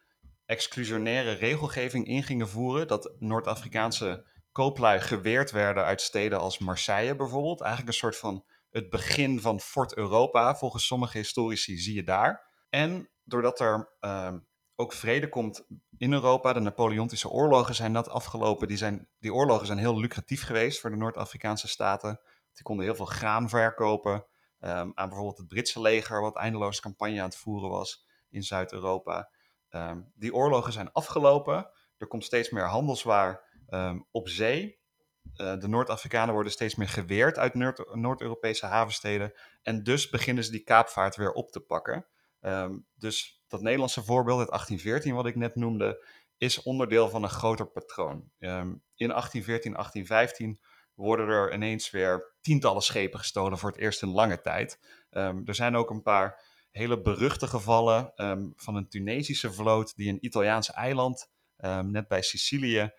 [0.46, 2.88] exclusionaire regelgeving in gingen voeren.
[2.88, 7.60] Dat Noord-Afrikaanse kooplui geweerd werden uit steden als Marseille bijvoorbeeld.
[7.60, 10.56] Eigenlijk een soort van het begin van Fort Europa.
[10.56, 12.52] Volgens sommige historici zie je daar.
[12.68, 14.38] En doordat er ehm,
[14.74, 15.66] ook vrede komt
[15.98, 18.68] in Europa, de Napoleontische oorlogen zijn net afgelopen.
[18.68, 22.20] Die, zijn, die oorlogen zijn heel lucratief geweest voor de Noord-Afrikaanse staten.
[22.52, 24.26] Die konden heel veel graan verkopen
[24.58, 29.30] ehm, aan bijvoorbeeld het Britse leger, wat eindeloos campagne aan het voeren was in Zuid-Europa.
[29.76, 31.70] Ehm, die oorlogen zijn afgelopen.
[31.98, 34.78] Er komt steeds meer handelswaar ehm, op zee.
[35.36, 37.54] Uh, de Noord-Afrikanen worden steeds meer geweerd uit
[37.94, 39.32] Noord-Europese havensteden.
[39.62, 42.06] En dus beginnen ze die kaapvaart weer op te pakken.
[42.40, 46.06] Um, dus dat Nederlandse voorbeeld, het 1814 wat ik net noemde,
[46.38, 48.30] is onderdeel van een groter patroon.
[48.38, 50.60] In 1814, 1815
[50.94, 54.80] worden er ineens weer tientallen schepen gestolen voor het eerst in lange tijd.
[55.10, 56.42] Er zijn ook een paar
[56.76, 58.12] hele beruchte gevallen
[58.56, 61.30] van een Tunesische vloot die een Italiaans eiland,
[61.82, 62.90] net bij Sicilië,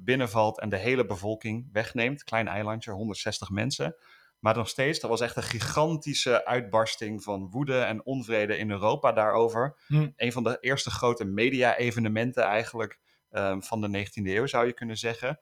[0.00, 2.24] binnenvalt en de hele bevolking wegneemt.
[2.24, 3.96] Klein eilandje, 160 mensen.
[4.38, 9.12] Maar nog steeds, dat was echt een gigantische uitbarsting van woede en onvrede in Europa
[9.12, 9.78] daarover.
[9.86, 10.08] Hm.
[10.16, 12.98] Een van de eerste grote media-evenementen eigenlijk
[13.58, 15.38] van de 19e eeuw, zou je kunnen zeggen.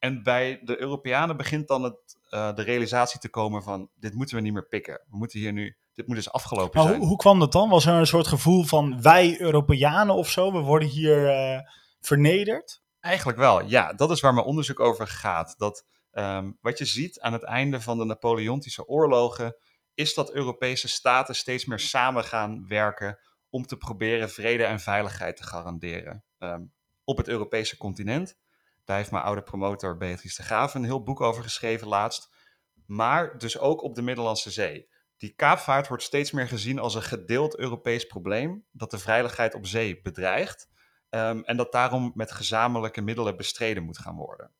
[0.00, 4.36] En bij de Europeanen begint dan het, uh, de realisatie te komen van, dit moeten
[4.36, 4.94] we niet meer pikken.
[5.10, 6.96] We moeten hier nu, dit moet dus afgelopen zijn.
[6.96, 7.68] Hoe, hoe, kwam dat dan?
[7.68, 11.60] Was er een soort gevoel van, wij Europeanen of zo, we worden hier uh,
[12.00, 12.82] vernederd?
[13.00, 13.92] Eigenlijk wel, ja.
[13.92, 15.54] Dat is waar mijn onderzoek over gaat.
[15.58, 19.56] Dat Um, wat je ziet aan het einde van de Napoleontische oorlogen
[19.94, 23.18] is dat Europese staten steeds meer samen gaan werken
[23.50, 26.24] om te proberen vrede en veiligheid te garanderen.
[26.38, 26.72] Um,
[27.04, 28.38] op het Europese continent.
[28.84, 32.34] Daar heeft mijn oude promotor Beatrice de Graaf een heel boek over geschreven laatst.
[32.86, 34.88] Maar dus ook op de Middellandse Zee.
[35.20, 39.66] Die kaapvaart wordt steeds meer gezien als een gedeeld Europees probleem dat de veiligheid op
[39.66, 40.68] zee bedreigt.
[41.10, 44.52] Um, en dat daarom met gezamenlijke middelen bestreden moet gaan worden.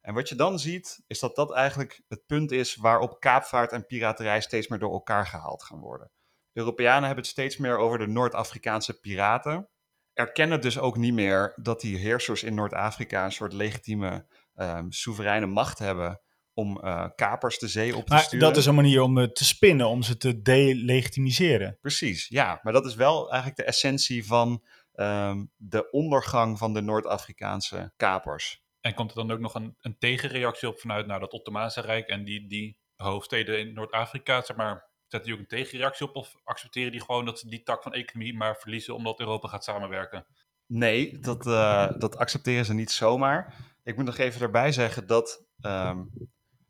[0.00, 3.86] En wat je dan ziet, is dat dat eigenlijk het punt is waarop kaapvaart en
[3.86, 6.10] piraterij steeds meer door elkaar gehaald gaan worden.
[6.52, 9.68] De Europeanen hebben het steeds meer over de Noord-Afrikaanse piraten.
[10.12, 15.46] Erkennen dus ook niet meer dat die heersers in Noord-Afrika een soort legitieme, um, soevereine
[15.46, 16.23] macht hebben
[16.54, 18.46] om uh, kapers de zee op te maar sturen.
[18.46, 21.78] Dat is een manier om het te spinnen, om ze te delegitimiseren.
[21.80, 22.60] Precies, ja.
[22.62, 24.64] Maar dat is wel eigenlijk de essentie van
[24.94, 28.62] um, de ondergang van de Noord-Afrikaanse kapers.
[28.80, 32.08] En komt er dan ook nog een, een tegenreactie op vanuit nou, dat Ottomaanse Rijk
[32.08, 34.42] en die, die hoofdsteden in Noord-Afrika?
[34.42, 37.62] Zeg maar, zetten die ook een tegenreactie op of accepteren die gewoon dat ze die
[37.62, 40.26] tak van economie maar verliezen omdat Europa gaat samenwerken?
[40.66, 43.54] Nee, dat, uh, dat accepteren ze niet zomaar.
[43.82, 46.10] Ik moet nog even erbij zeggen dat um,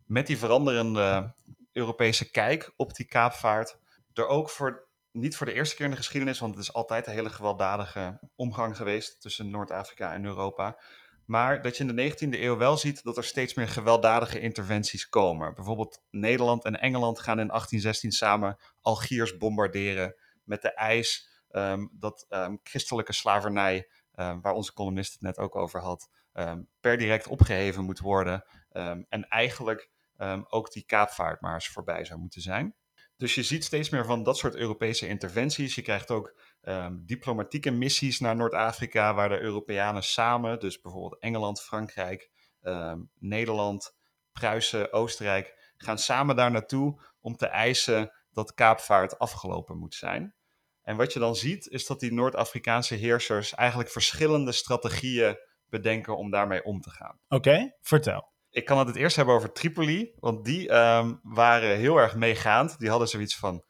[0.05, 1.35] met die veranderende
[1.73, 3.79] Europese kijk op die kaapvaart
[4.13, 7.07] er ook voor, niet voor de eerste keer in de geschiedenis, want het is altijd
[7.07, 10.81] een hele gewelddadige omgang geweest tussen Noord-Afrika en Europa,
[11.25, 15.09] maar dat je in de 19e eeuw wel ziet dat er steeds meer gewelddadige interventies
[15.09, 15.55] komen.
[15.55, 20.15] Bijvoorbeeld Nederland en Engeland gaan in 1816 samen Algiers bombarderen
[20.45, 25.57] met de eis um, dat um, christelijke slavernij, um, waar onze columnist het net ook
[25.57, 26.09] over had,
[26.81, 28.45] per direct opgeheven moet worden.
[29.09, 29.91] en eigenlijk
[30.49, 32.75] ook die kaapvaart maar eens voorbij zou moeten zijn.
[33.17, 35.75] Dus je ziet steeds meer van dat soort Europese interventies.
[35.75, 41.63] Je krijgt ook um, diplomatieke missies naar Noord-Afrika, waar de Europeanen samen, dus bijvoorbeeld Engeland,
[41.63, 42.31] Frankrijk,
[42.63, 43.97] um, Nederland,
[44.33, 50.35] Pruisen, Oostenrijk, gaan samen daar naartoe om te eisen dat kaapvaart afgelopen moet zijn.
[50.83, 56.31] En wat je dan ziet, is dat die Noord-Afrikaanse heersers eigenlijk verschillende strategieën bedenken om
[56.31, 57.19] daarmee om te gaan.
[57.29, 58.34] Oké, vertel.
[58.55, 62.79] Ik kan het het eerst hebben over Tripoli, want die um, waren heel erg meegaand.
[62.79, 63.65] Die hadden zoiets van,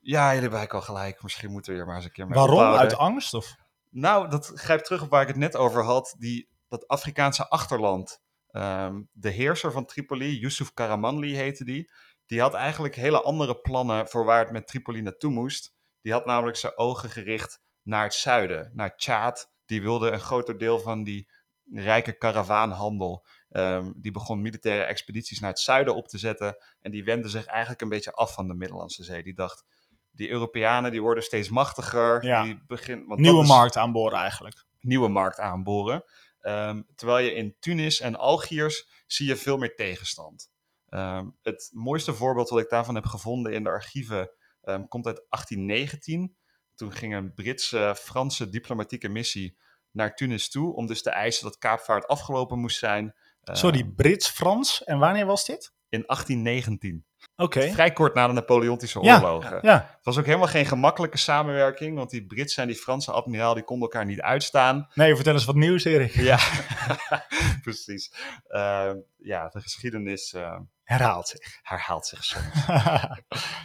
[0.00, 1.22] ja, jullie hebben eigenlijk al gelijk.
[1.22, 2.54] Misschien moeten we hier maar eens een keer mee Waarom?
[2.54, 2.80] ophouden.
[2.80, 3.34] Uit angst?
[3.34, 3.56] Of?
[3.90, 6.14] Nou, dat grijpt terug op waar ik het net over had.
[6.18, 8.20] Die, dat Afrikaanse achterland.
[8.50, 11.92] Um, de heerser van Tripoli, Yusuf Karamanli heette die.
[12.26, 15.74] Die had eigenlijk hele andere plannen voor waar het met Tripoli naartoe moest.
[16.00, 19.50] Die had namelijk zijn ogen gericht naar het zuiden, naar Tjaad.
[19.64, 21.30] Die wilde een groter deel van die
[21.72, 23.26] rijke karavaanhandel.
[23.52, 26.56] Um, die begon militaire expedities naar het zuiden op te zetten.
[26.80, 29.22] En die wendde zich eigenlijk een beetje af van de Middellandse Zee.
[29.22, 29.64] Die dacht,
[30.10, 32.24] die Europeanen die worden steeds machtiger.
[32.24, 32.42] Ja.
[32.42, 34.64] Die begin, want Nieuwe markt aanboren eigenlijk.
[34.80, 36.04] Nieuwe markt aanboren.
[36.42, 40.50] Um, terwijl je in Tunis en Algiers zie je veel meer tegenstand.
[40.90, 44.30] Um, het mooiste voorbeeld wat ik daarvan heb gevonden in de archieven
[44.64, 46.36] um, komt uit 1819.
[46.74, 49.58] Toen ging een Britse-Franse diplomatieke missie
[49.90, 53.14] naar Tunis toe om dus te eisen dat kaapvaart afgelopen moest zijn.
[53.42, 54.84] Sorry, Brits-Frans.
[54.84, 55.72] En wanneer was dit?
[55.88, 57.04] In 1819.
[57.36, 57.58] Oké.
[57.58, 57.72] Okay.
[57.72, 59.58] Vrij kort na de Napoleontische oorlogen.
[59.62, 63.54] Ja, Het was ook helemaal geen gemakkelijke samenwerking, want die Britse en die Franse admiraal
[63.54, 64.88] die konden elkaar niet uitstaan.
[64.94, 66.14] nee, vertel eens wat nieuws, Erik.
[66.14, 66.38] Ja,
[67.62, 68.12] precies.
[68.48, 70.58] Uh, ja, de geschiedenis uh,
[70.92, 71.58] herhaalt zich.
[71.62, 72.66] herhaalt zich soms.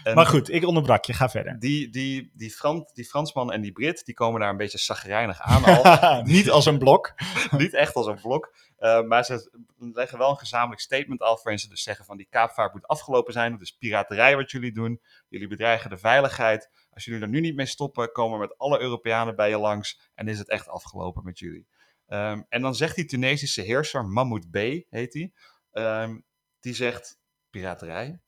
[0.04, 1.14] En maar goed, ik onderbrak je.
[1.14, 1.60] Ga verder.
[1.60, 5.42] Die, die, die, Fran, die Fransman en die Brit, die komen daar een beetje zagrijnig
[5.42, 6.24] aan al.
[6.24, 7.14] Niet als een blok.
[7.58, 8.54] niet echt als een vlok.
[8.78, 12.28] eh, maar ze leggen wel een gezamenlijk statement af waarin ze dus zeggen van die
[12.30, 13.52] kaapvaart moet afgelopen zijn.
[13.52, 15.02] Het is piraterij wat jullie doen.
[15.28, 16.70] Jullie bedreigen de veiligheid.
[16.90, 20.00] Als jullie er nu niet mee stoppen, komen we met alle Europeanen bij je langs
[20.16, 21.68] en is het echt afgelopen met jullie.
[22.08, 24.56] Ehm, en dan zegt die Tunesische heerser, Mahmoud B.
[24.90, 25.34] heet die,
[25.72, 26.18] ehm,
[26.68, 28.22] die zegt piraterij?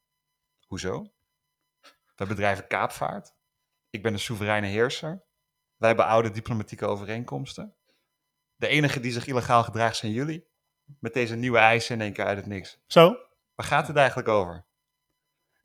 [0.67, 1.13] Hoezo?
[2.15, 3.35] We bedrijven kaapvaart.
[3.89, 5.23] Ik ben de soevereine heerser.
[5.75, 7.75] Wij hebben oude diplomatieke overeenkomsten.
[8.55, 10.47] De enige die zich illegaal gedraagt zijn jullie.
[10.99, 12.79] Met deze nieuwe eisen in één keer uit het niks.
[12.87, 13.17] Zo,
[13.55, 14.65] Waar gaat het eigenlijk over?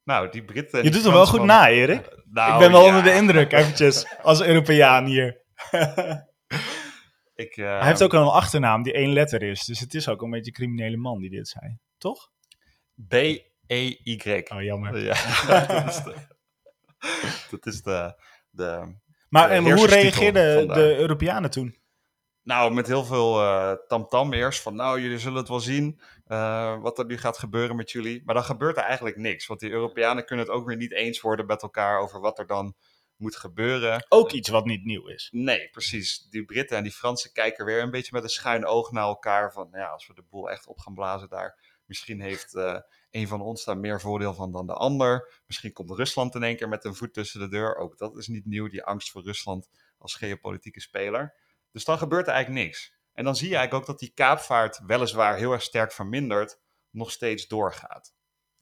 [0.04, 0.78] Nou, die Britten...
[0.78, 2.22] en je doet hem wel goed na, Erik.
[2.24, 5.42] Nou, ik ben wel ja, onder de indruk, eventjes, als Europeaan hier.
[7.34, 10.22] Ik, eh, Hij heeft ook een achternaam die één letter is, dus het is ook
[10.22, 11.78] een beetje een criminele man die dit zei.
[11.98, 12.32] Toch?
[13.08, 14.44] B-E-Y.
[14.52, 14.98] Oh, jammer.
[14.98, 15.14] Ja,
[15.66, 16.14] dat is de...
[17.50, 18.96] Dat is de, de
[19.28, 21.82] Maar de en hoe reageerden de Europeanen toen?
[22.42, 26.80] Nou, met heel veel eh, tamtam eerst van, nou, jullie zullen het wel zien eh,
[26.80, 28.22] wat er nu gaat gebeuren met jullie.
[28.24, 31.20] Maar dan gebeurt er eigenlijk niks, want die Europeanen kunnen het ook weer niet eens
[31.20, 32.74] worden met elkaar over wat er dan
[33.16, 34.06] moet gebeuren.
[34.08, 35.28] Ook iets wat niet nieuw is.
[35.32, 36.26] Nee, precies.
[36.30, 39.52] Die Britten en die Fransen kijken weer een beetje met een schuin oog naar elkaar
[39.52, 43.28] van, ja, als we de boel echt op gaan blazen daar, misschien heeft eh, een
[43.28, 45.42] van ons daar meer voordeel van dan de ander.
[45.46, 47.76] Misschien komt Rusland in één keer met een voet tussen de deur.
[47.76, 49.68] Ook dat is niet nieuw, die angst voor Rusland
[49.98, 51.34] als geopolitieke speler.
[51.70, 52.94] Dus dan gebeurt er eigenlijk niks.
[53.12, 57.10] En dan zie je eigenlijk ook dat die kaapvaart weliswaar heel erg sterk verminderd, nog
[57.10, 58.14] steeds doorgaat.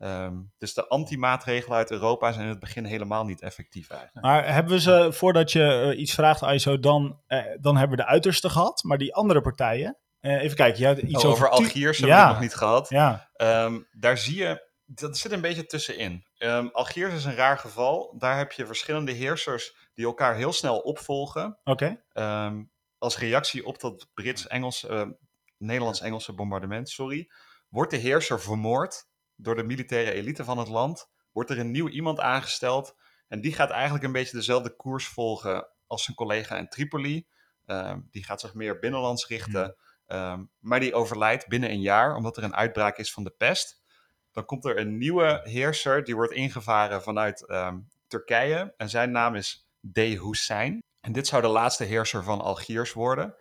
[0.03, 4.27] Ehm, dus de anti-maatregelen uit Europa zijn in het begin helemaal niet effectief eigenlijk.
[4.27, 8.03] Maar hebben we ze, voordat je eh, iets vraagt, ISO, dan, eh, dan hebben we
[8.03, 8.83] de uiterste gehad.
[8.83, 11.49] Maar die andere partijen, eh, even kijken, je had iets Oh, over...
[11.51, 12.27] over Algiers hebben Ja.
[12.27, 12.89] we nog niet gehad.
[12.89, 16.27] Ja, Ehm, daar zie je, dat zit een beetje tussenin.
[16.39, 18.15] Ehm Algiers is een raar geval.
[18.19, 21.59] Daar heb je verschillende heersers die elkaar heel snel opvolgen.
[21.65, 22.03] oké.
[22.13, 22.63] Ehm,
[22.99, 25.11] als reactie op dat Brits-Engels, ehm,
[25.59, 27.31] Nederlands-Engelse bombardement, sorry,
[27.69, 31.11] wordt de heerser vermoord door de militaire elite van het land.
[31.33, 32.95] Wordt er een nieuw iemand aangesteld
[33.29, 37.27] en die gaat eigenlijk een beetje dezelfde koers volgen als zijn collega in Tripoli.
[38.11, 39.77] Die gaat zich meer binnenlands richten,
[40.13, 43.83] Ehm, maar die overlijdt binnen een jaar omdat er een uitbraak is van de pest.
[44.33, 48.75] Dan komt er een nieuwe heerser, die wordt ingevaren vanuit ehm, Turkije.
[48.77, 49.97] En zijn naam is D.
[49.97, 50.83] Hussein.
[51.01, 53.35] En dit zou de laatste heerser van Algiers worden.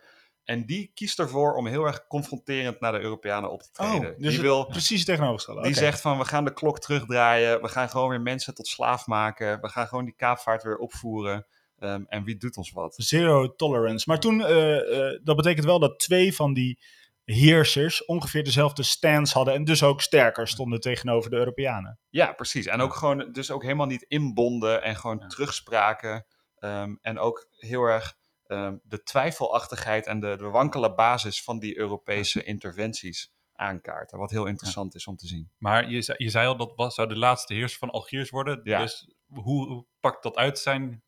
[0.44, 4.10] En die kiest ervoor om heel erg confronterend naar de Europeanen op te treden.
[4.10, 5.62] Oh, dus die wil, precies tegenovergestelde.
[5.62, 7.62] die zegt van we gaan de klok terugdraaien.
[7.62, 9.60] We gaan gewoon weer mensen tot slaaf maken.
[9.60, 11.46] We gaan gewoon die kaapvaart weer opvoeren.
[11.82, 12.94] Ehm, en wie doet ons wat?
[12.96, 14.04] Zero tolerance.
[14.08, 16.78] Maar toen, eh, eh, dat betekent wel dat twee van die
[17.24, 21.98] heersers ongeveer dezelfde stance hadden en dus ook sterker stonden tegenover de Europeanen.
[22.08, 22.66] Ja, precies.
[22.66, 26.26] En ook gewoon, dus ook helemaal niet inbonden en gewoon terugspraken.
[26.58, 31.78] Ehm, en ook heel erg ehm, de twijfelachtigheid en de, de wankele basis van die
[31.78, 34.18] Europese interventies aankaarten.
[34.18, 35.50] Wat heel interessant is om te zien.
[35.58, 38.60] Maar je, zei- je zei al, dat was, zou de laatste heerser van Algiers worden.
[38.64, 38.78] Ja.
[38.78, 41.02] Dus hoe, hoe pakt dat uit, zijn,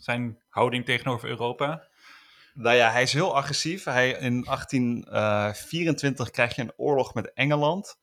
[0.00, 1.88] zijn houding tegenover Europa?
[2.54, 3.84] Nou ja, hij is heel agressief.
[3.84, 7.98] Hij, in 1824 krijg je een oorlog met Engeland.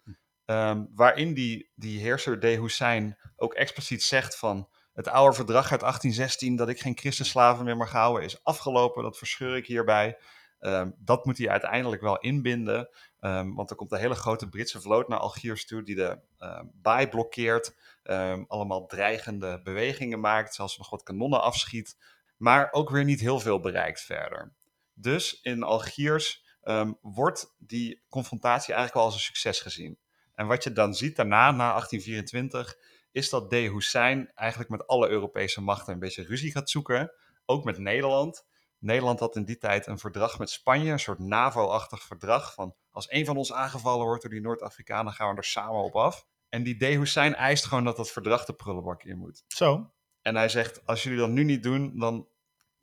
[0.45, 4.69] ehm, waarin die, die heerser De Hussein ook expliciet zegt van...
[4.93, 9.03] Het oude verdrag uit 1816 dat ik geen christenslaven meer mag houden is afgelopen.
[9.03, 10.17] Dat verscheur ik hierbij.
[10.60, 12.89] Ehm, dat moet hij uiteindelijk wel inbinden.
[13.19, 16.65] ehm, want er komt een hele grote Britse vloot naar Algiers toe die de ehm,
[16.73, 17.75] baai blokkeert.
[18.07, 20.55] Ehm, allemaal dreigende bewegingen maakt.
[20.55, 21.97] Zelfs nog wat kanonnen afschiet.
[22.37, 24.53] Maar ook weer niet heel veel bereikt verder.
[24.93, 29.99] Dus in Algiers ehm, wordt die confrontatie eigenlijk wel als een succes gezien.
[30.35, 32.77] En wat je dan ziet daarna, na 1824,
[33.11, 37.11] is dat De Hussein eigenlijk met alle Europese machten een beetje ruzie gaat zoeken.
[37.45, 38.45] Ook met Nederland.
[38.79, 42.53] Nederland had in die tijd een verdrag met Spanje, een soort NAVO-achtig verdrag.
[42.53, 45.95] Van als een van ons aangevallen wordt door die Noord-Afrikanen, gaan we er samen op
[45.95, 46.27] af.
[46.50, 49.43] En die De Hussein eist gewoon dat dat verdrag de prullenbak in moet.
[49.48, 49.93] Zo.
[50.21, 52.27] En hij zegt, als jullie dat nu niet doen, dan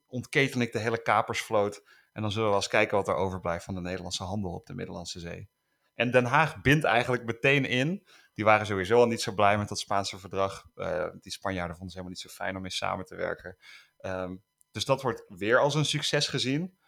[0.07, 1.83] ontketen ik de hele kapersvloot.
[2.13, 4.75] En dan zullen we eens kijken wat er overblijft van de Nederlandse handel op de
[4.75, 5.51] Middellandse Zee.
[5.95, 8.07] En Den Haag bindt eigenlijk meteen in.
[8.33, 10.67] Die waren sowieso al niet zo blij met dat Spaanse verdrag.
[10.75, 13.57] Eh, die Spanjaarden vonden ze helemaal niet zo fijn om mee samen te werken.
[13.99, 14.37] Ehm,
[14.71, 16.79] dus dat wordt weer als een succes gezien.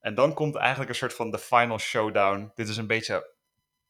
[0.00, 2.50] En dan komt eigenlijk een soort van de final showdown.
[2.54, 3.33] Dit is een beetje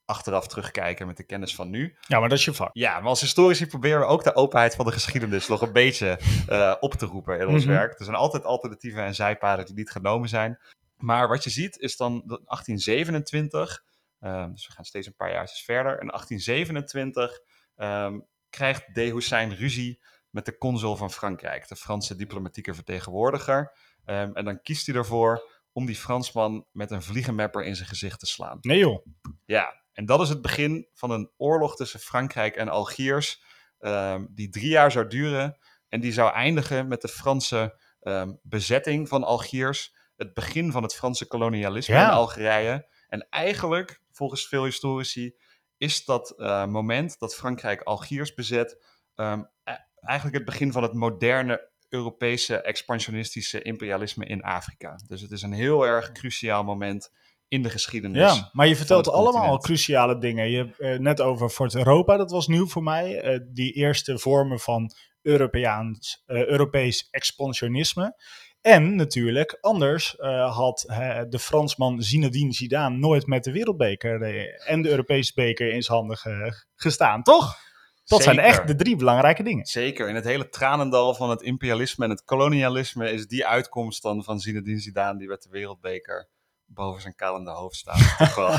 [0.05, 1.97] achteraf terugkijken met de kennis van nu.
[2.07, 2.71] Ja, maar dat is je vak.
[2.73, 6.19] Ja, maar als historici proberen we ook de openheid van de geschiedenis nog een beetje
[6.49, 7.73] eh, op te roepen in ons Mhm.
[7.73, 7.99] werk.
[7.99, 10.59] Er zijn altijd alternatieven en zijpaden die niet genomen zijn.
[10.97, 13.85] Maar wat je ziet is dan dat 1827,
[14.19, 16.01] eh, dus we gaan steeds een paar jaartjes verder.
[16.01, 17.41] In 1827
[17.77, 18.19] ehm,
[18.51, 23.73] krijgt De Hussein ruzie met de consul van Frankrijk, de Franse diplomatieke vertegenwoordiger.
[24.05, 28.19] Ehm, en dan kiest hij ervoor om die Fransman met een vliegenmapper in zijn gezicht
[28.21, 28.59] te slaan.
[28.61, 29.07] Nee joh.
[29.45, 33.43] Ja, en dat is het begin van een oorlog tussen Frankrijk en Algiers,
[33.79, 35.59] ehm, die drie jaar zou duren.
[35.89, 40.95] En die zou eindigen met de Franse ehm, bezetting van Algiers, het begin van het
[40.95, 42.05] Franse kolonialisme Ja.
[42.05, 42.89] in Algerije.
[43.09, 45.35] En eigenlijk, volgens veel historici,
[45.77, 48.85] is dat eh, moment dat Frankrijk Algiers bezet,
[49.15, 54.97] ehm, e- eigenlijk het begin van het moderne Europese expansionistische imperialisme in Afrika.
[55.07, 57.13] Dus het is een heel erg cruciaal moment
[57.55, 58.21] in de geschiedenis.
[58.21, 60.51] Ja, maar je vertelt allemaal cruciale dingen.
[60.51, 63.21] Je hebt eh, net over Fort Europa, dat was nieuw voor mij.
[63.21, 64.91] Eh, die eerste vormen van
[65.23, 68.23] Europeaans, eh, Europees expansionisme.
[68.61, 70.15] En natuurlijk, anders
[70.51, 70.85] had
[71.29, 74.23] de Fransman Zinedine Zidane nooit met de wereldbeker
[74.67, 77.57] en de Europese beker in zijn handen ge- gestaan, toch?
[78.05, 79.67] Dat zijn echt de drie belangrijke dingen.
[79.67, 84.25] Zeker, in het hele tranendal van het imperialisme en het kolonialisme is die uitkomst dan
[84.25, 86.29] van Zinedine Zidane die met de wereldbeker
[86.67, 88.15] boven zijn kalende hoofd staat.
[88.19, 88.59] toch, wel,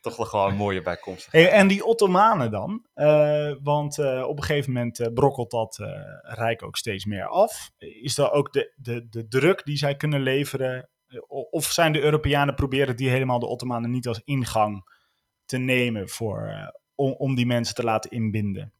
[0.00, 1.28] toch wel een mooie bijkomst.
[1.28, 2.86] En die Ottomanen dan?
[2.94, 5.76] Eh, want eh, op een gegeven moment eh, brokkelt dat
[6.22, 7.70] rijk ook steeds meer af.
[7.78, 10.88] Is dat ook de, de, de druk die zij kunnen leveren?
[11.50, 14.98] Of zijn de Europeanen proberen die helemaal de Ottomanen niet als ingang
[15.44, 18.74] te nemen voor, om, om die mensen te laten inbinden?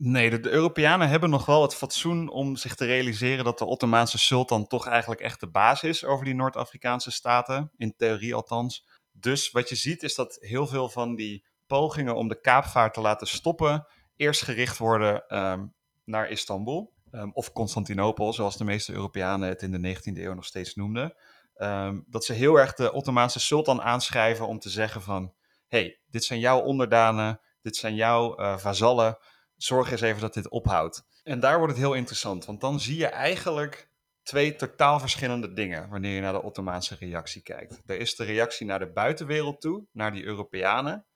[0.00, 4.18] Nee, de, Europeanen hebben nog wel het fatsoen om zich te realiseren dat de Ottomaanse
[4.18, 8.86] sultan toch eigenlijk echt de baas is over die Noord-Afrikaanse staten, in theorie althans.
[9.12, 13.00] Dus wat je ziet is dat heel veel van die pogingen om de kaapvaart te
[13.00, 13.86] laten stoppen,
[14.16, 15.66] eerst gericht worden ehm,
[16.04, 20.44] naar Istanbul ehm, of Constantinopel, zoals de meeste Europeanen het in de 19e eeuw nog
[20.44, 21.14] steeds noemden.
[21.54, 25.34] Ehm, dat ze heel erg de Ottomaanse sultan aanschrijven om te zeggen van,
[25.66, 29.18] hey, dit zijn jouw onderdanen, dit zijn jouw eh, vazallen,
[29.58, 31.04] zorg eens even dat dit ophoudt.
[31.22, 33.90] En daar wordt het heel interessant, want dan zie je eigenlijk
[34.22, 37.82] twee totaal verschillende dingen wanneer je naar de Ottomaanse reactie kijkt.
[37.86, 41.06] Er is de reactie naar de buitenwereld toe, naar die Europeanen.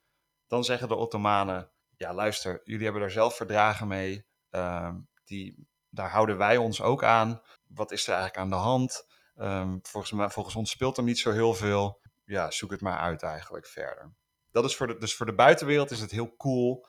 [0.47, 6.11] Dan zeggen de Ottomanen, ja luister, jullie hebben daar zelf verdragen mee, ehm, die, daar
[6.11, 7.43] houden wij ons ook aan.
[7.69, 9.07] Wat is er eigenlijk aan de hand?
[9.35, 12.01] Ehm, volgens, volgens ons speelt er niet zo heel veel.
[12.25, 14.15] Ja, zoek het maar uit eigenlijk verder.
[14.51, 16.87] Dat is voor de, dus voor de buitenwereld is het heel cool,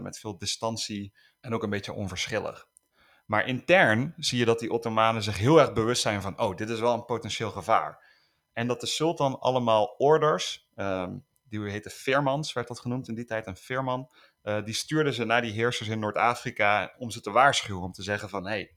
[0.00, 2.68] met veel distantie en ook een beetje onverschillig.
[3.26, 6.68] Maar intern zie je dat die Ottomanen zich heel erg bewust zijn van, oh, dit
[6.68, 8.12] is wel een potentieel gevaar.
[8.52, 11.16] En dat de sultan allemaal orders, ehm,
[11.48, 14.10] die heten firmans, werd dat genoemd in die tijd, een firman,
[14.42, 18.02] eh, die stuurde ze naar die heersers in Noord-Afrika om ze te waarschuwen, om te
[18.02, 18.73] zeggen van, hé, hey,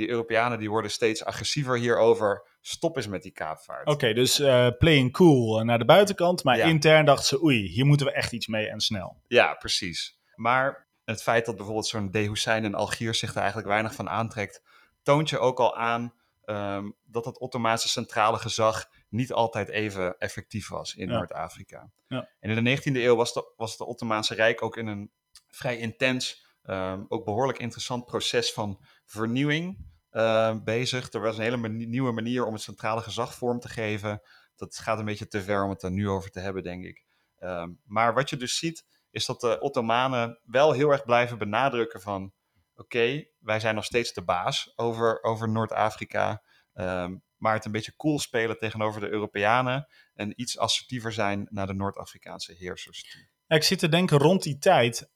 [0.00, 3.86] die Europeanen die worden steeds agressiever hierover, stop eens met die kaapvaart.
[3.86, 6.66] Oké, dus eh, playing cool eh, naar de buitenkant, maar Ja.
[6.66, 9.22] intern dachten ze, oei, hier moeten we echt iets mee en snel.
[9.26, 10.18] Ja, precies.
[10.34, 14.08] Maar het feit dat bijvoorbeeld zo'n De Hussein en Algiers zich er eigenlijk weinig van
[14.08, 14.62] aantrekt,
[15.02, 20.68] toont je ook al aan ehm, dat het Ottomaanse centrale gezag niet altijd even effectief
[20.68, 21.14] was in Ja.
[21.16, 21.90] Noord-Afrika.
[22.08, 22.28] Ja.
[22.40, 25.10] En in de 19e eeuw was de, was het Ottomaanse Rijk ook in een
[25.46, 31.12] vrij intens, ehm, ook behoorlijk interessant proces van vernieuwing ehm, bezig.
[31.12, 34.20] Er was een hele nieuwe manier om het centrale gezag vorm te geven.
[34.56, 37.04] Dat gaat een beetje te ver om het er nu over te hebben, denk ik.
[37.38, 42.00] Ehm, maar wat je dus ziet, is dat de Ottomanen wel heel erg blijven benadrukken
[42.00, 42.32] van...
[42.74, 46.42] oké, wij zijn nog steeds de baas over, over Noord-Afrika...
[46.72, 49.86] ehm, maar het een beetje cool spelen tegenover de Europeanen...
[50.14, 55.10] en iets assertiever zijn naar de Noord-Afrikaanse heersers ik zit te denken, rond die tijd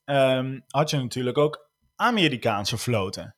[0.67, 3.34] had je natuurlijk ook Amerikaanse vloten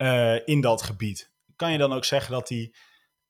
[0.00, 1.32] eh, in dat gebied.
[1.56, 2.76] Kan je dan ook zeggen dat die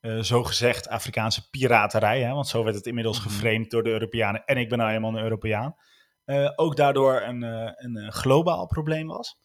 [0.00, 3.28] eh zogezegd Afrikaanse piraterij, hè, want zo werd het inmiddels Mhm.
[3.28, 5.76] geframed door de Europeanen en ik ben nou helemaal een Europeaan,
[6.24, 9.38] eh, ook daardoor een, een globaal probleem was?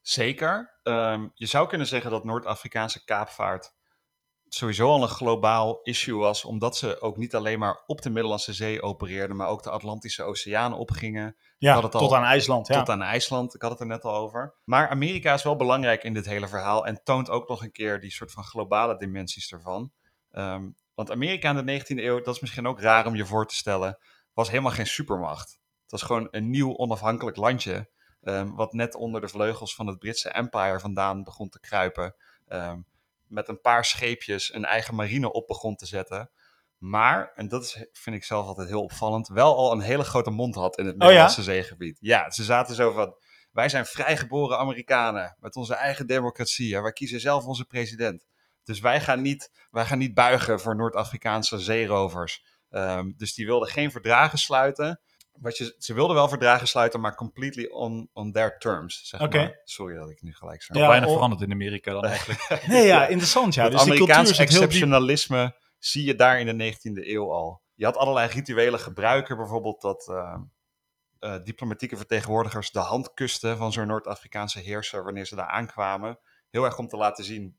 [0.00, 0.78] Zeker.
[0.82, 3.74] Ehm, je zou kunnen zeggen dat Noord-Afrikaanse kaapvaart
[4.54, 8.52] sowieso al een globaal issue was, omdat ze ook niet alleen maar op de Middellandse
[8.52, 11.36] Zee opereerden, maar ook de Atlantische Oceaan opgingen.
[11.58, 12.66] Ja, al tot aan IJsland.
[12.66, 12.78] Ja.
[12.78, 14.54] Tot aan IJsland, ik had het er net al over.
[14.64, 18.00] Maar Amerika is wel belangrijk in dit hele verhaal en toont ook nog een keer
[18.00, 19.92] die soort van globale dimensies ervan.
[20.30, 23.46] Ehm, want Amerika in de 19e eeuw, dat is misschien ook raar om je voor
[23.46, 23.98] te stellen,
[24.32, 25.58] was helemaal geen supermacht.
[25.82, 27.90] Het was gewoon een nieuw onafhankelijk landje,
[28.22, 32.14] ehm, wat net onder de vleugels van het Britse Empire vandaan begon te kruipen.
[32.46, 32.78] Ehm,
[33.26, 36.30] met een paar scheepjes een eigen marine op begon te zetten.
[36.78, 40.30] Maar, en dat is, vind ik zelf altijd heel opvallend, wel al een hele grote
[40.30, 41.06] mond had in het Oh ja?
[41.06, 41.98] Middellandse zeegebied.
[42.00, 43.16] Ja, ze zaten zo van,
[43.54, 46.76] wij zijn vrijgeboren Amerikanen met onze eigen democratie.
[46.76, 48.26] En wij kiezen zelf onze president.
[48.64, 52.44] Dus wij gaan niet, wij gaan niet buigen voor Noord-Afrikaanse zeerovers.
[52.68, 55.00] Ehm, dus die wilden geen verdragen sluiten.
[55.40, 59.00] Wat je, ze wilden wel verdragen sluiten, maar completely on, on their terms.
[59.08, 59.60] Zeg maar.
[59.64, 60.78] Sorry dat ik nu gelijk zo.
[60.78, 62.66] Ja, Weinig o- veranderd in Amerika dan eigenlijk.
[62.66, 63.54] Nee, ja, interessant.
[63.54, 63.62] Ja.
[63.62, 64.38] het Dus Amerikaans diep.
[64.38, 67.62] exceptionalisme zie je daar in de 19e eeuw al.
[67.74, 70.36] Je had allerlei rituele gebruiken, bijvoorbeeld dat eh,
[71.18, 76.18] eh, diplomatieke vertegenwoordigers de hand kusten van zo'n Noord-Afrikaanse heerser wanneer ze daar aankwamen.
[76.50, 77.58] Heel erg om te laten zien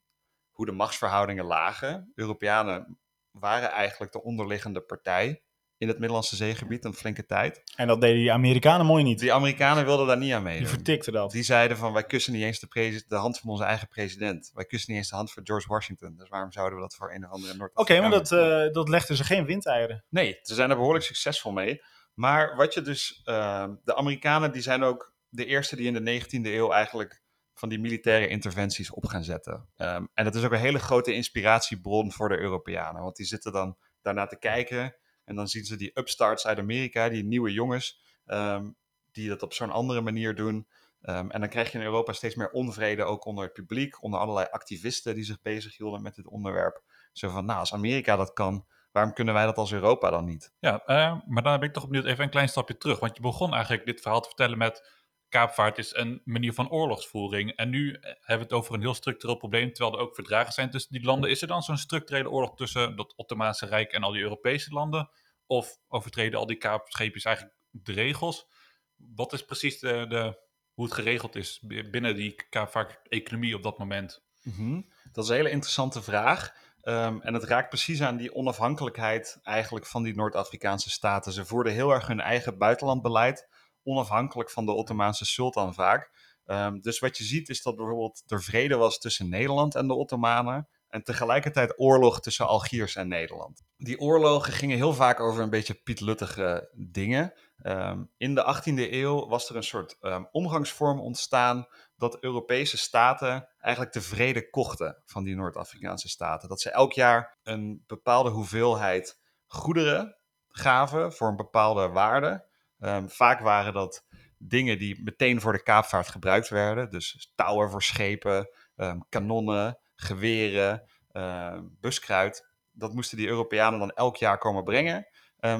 [0.51, 2.11] hoe de machtsverhoudingen lagen.
[2.15, 2.99] Europeanen
[3.31, 5.43] waren eigenlijk de onderliggende partij
[5.85, 7.61] in het Middellandse zeegebied een flinke tijd.
[7.75, 9.19] En dat deden die Amerikanen mooi niet.
[9.19, 10.67] Die Amerikanen wilden daar niet aan Die meedoen.
[10.67, 11.31] vertikten dat.
[11.31, 14.51] Die zeiden van wij kussen niet eens de, de hand van onze eigen president.
[14.53, 16.15] Wij kussen niet eens de hand van George Washington.
[16.17, 18.89] Dus waarom zouden we dat voor een of andere noord Oké, maar dat, eh dat
[18.89, 20.05] legden ze geen windeieren.
[20.09, 21.81] Nee, ze zijn er behoorlijk succesvol mee.
[22.13, 23.21] Maar wat je dus...
[23.23, 27.23] eh, de Amerikanen die zijn ook de eerste die in de 19e eeuw eigenlijk
[27.53, 29.69] van die militaire interventies op gaan zetten.
[29.75, 33.01] Ehm, en dat is ook een hele grote inspiratiebron voor de Europeanen.
[33.01, 34.95] Want die zitten dan daarna te kijken.
[35.25, 38.71] En dan zien ze die upstarts uit Amerika, die nieuwe jongens, ehm,
[39.11, 40.67] die dat op zo'n andere manier doen.
[41.01, 44.19] Ehm, en dan krijg je in Europa steeds meer onvrede, ook onder het publiek, onder
[44.19, 46.83] allerlei activisten die zich bezighielden met dit onderwerp.
[47.11, 50.53] Zo van, nou, als Amerika dat kan, waarom kunnen wij dat als Europa dan niet?
[50.59, 52.99] Ja, eh, maar dan ben ik toch benieuwd even een klein stapje terug.
[52.99, 55.03] Want je begon eigenlijk dit verhaal te vertellen met
[55.35, 57.51] kaapvaart is een manier van oorlogsvoering.
[57.51, 60.53] En nu eh, hebben we het over een heel structureel probleem, terwijl er ook verdragen
[60.53, 61.29] zijn tussen die landen.
[61.29, 65.09] Is er dan zo'n structurele oorlog tussen dat Ottomaanse Rijk en al die Europese landen?
[65.45, 68.47] Of overtreden al die kaapscheepjes eigenlijk de regels?
[68.95, 70.39] Wat is precies de,
[70.73, 71.59] hoe het geregeld is
[71.91, 74.23] binnen die kaapvaart-economie op dat moment?
[74.41, 74.81] Mhm.
[75.11, 76.53] Dat is een hele interessante vraag.
[76.81, 81.33] Ehm, en het raakt precies aan die onafhankelijkheid eigenlijk van die Noord-Afrikaanse staten.
[81.33, 83.47] Ze voerden heel erg hun eigen buitenlandbeleid,
[83.85, 86.11] onafhankelijk van de Ottomaanse sultan vaak.
[86.45, 89.93] Ehm, dus wat je ziet is dat bijvoorbeeld er vrede was tussen Nederland en de
[89.93, 90.67] Ottomanen.
[90.89, 93.63] En tegelijkertijd oorlog tussen Algiers en Nederland.
[93.77, 97.33] Die oorlogen gingen heel vaak over een beetje pietluttige dingen.
[97.57, 103.49] Ehm, in de 18e eeuw was er een soort ehm, omgangsvorm ontstaan dat Europese staten
[103.59, 106.49] eigenlijk de vrede kochten van die Noord-Afrikaanse staten.
[106.49, 110.17] Dat ze elk jaar een bepaalde hoeveelheid goederen
[110.47, 112.45] gaven voor een bepaalde waarde.
[112.85, 114.05] Ehm, vaak waren dat
[114.37, 116.89] dingen die meteen voor de kaapvaart gebruikt werden.
[116.89, 122.53] Dus touwen voor schepen, ehm, kanonnen, geweren, ehm, buskruid.
[122.71, 125.07] Dat moesten die Europeanen dan elk jaar komen brengen.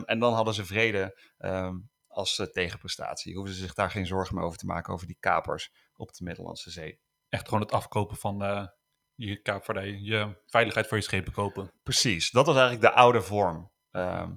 [0.06, 1.34] En dan hadden ze vrede
[2.16, 3.36] als eh, tegenprestatie.
[3.36, 6.24] Hoeven ze zich daar geen zorgen meer over te maken over die kapers op de
[6.24, 7.00] Middellandse Zee.
[7.30, 8.68] Echt gewoon het afkopen van eh,
[9.16, 11.72] je kaapvaardij, je veiligheid voor je schepen kopen.
[11.84, 13.72] Precies, dat was eigenlijk de oude vorm.
[13.92, 14.34] Ehm,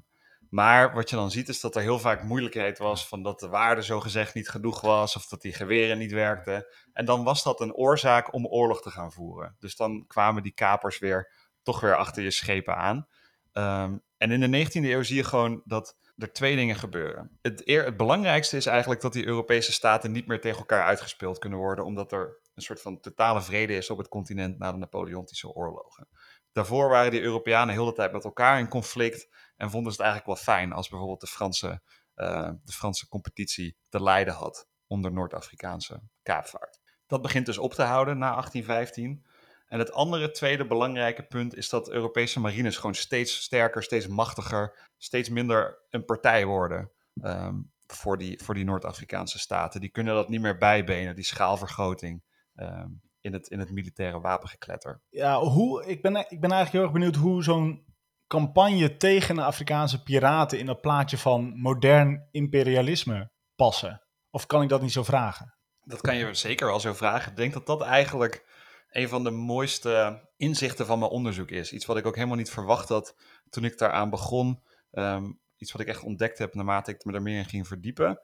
[0.50, 3.48] maar wat je dan ziet is dat er heel vaak moeilijkheid was van dat de
[3.48, 6.66] waarde zogezegd niet genoeg was of dat die geweren niet werkten.
[6.92, 9.56] En dan was dat een oorzaak om oorlog te gaan voeren.
[9.58, 11.32] Dus dan kwamen die kapers weer
[11.62, 13.06] toch weer achter je schepen aan.
[13.52, 17.38] Ehm, en in de 19e eeuw zie je gewoon dat er twee dingen gebeuren.
[17.42, 21.38] Het, eer, het belangrijkste is eigenlijk dat die Europese staten niet meer tegen elkaar uitgespeeld
[21.38, 24.78] kunnen worden, omdat er een soort van totale vrede is op het continent na de
[24.78, 26.08] Napoleontische oorlogen.
[26.52, 29.28] Daarvoor waren die Europeanen heel de tijd met elkaar in conflict
[29.58, 31.82] en vonden ze het eigenlijk wel fijn als bijvoorbeeld de Franse,
[32.14, 36.80] eh, de Franse competitie te lijden had onder Noord-Afrikaanse kaapvaart.
[37.06, 39.26] Dat begint dus op te houden na 1815.
[39.68, 44.88] En het andere tweede belangrijke punt is dat Europese marines gewoon steeds sterker, steeds machtiger,
[44.96, 46.90] steeds minder een partij worden
[47.22, 47.54] ehm,
[47.86, 49.80] voor die, voor die Noord-Afrikaanse staten.
[49.80, 52.22] Die kunnen dat niet meer bijbenen, die schaalvergroting
[52.54, 52.88] ehm,
[53.20, 55.00] in, het, in het militaire wapengekletter.
[55.08, 57.84] Ja, hoe, ik, ben, ik ben eigenlijk heel erg benieuwd hoe zo'n
[58.28, 64.02] campagne tegen de Afrikaanse piraten in dat plaatje van modern imperialisme passen.
[64.30, 65.54] Of kan ik dat niet zo vragen?
[65.84, 67.30] Dat kan je zeker wel zo vragen.
[67.30, 68.46] Ik denk dat dat eigenlijk
[68.90, 71.72] een van de mooiste inzichten van mijn onderzoek is.
[71.72, 73.14] Iets wat ik ook helemaal niet verwacht had
[73.50, 74.62] toen ik daaraan begon.
[74.90, 78.20] Ehm, iets wat ik echt ontdekt heb naarmate ik me er meer in ging verdiepen.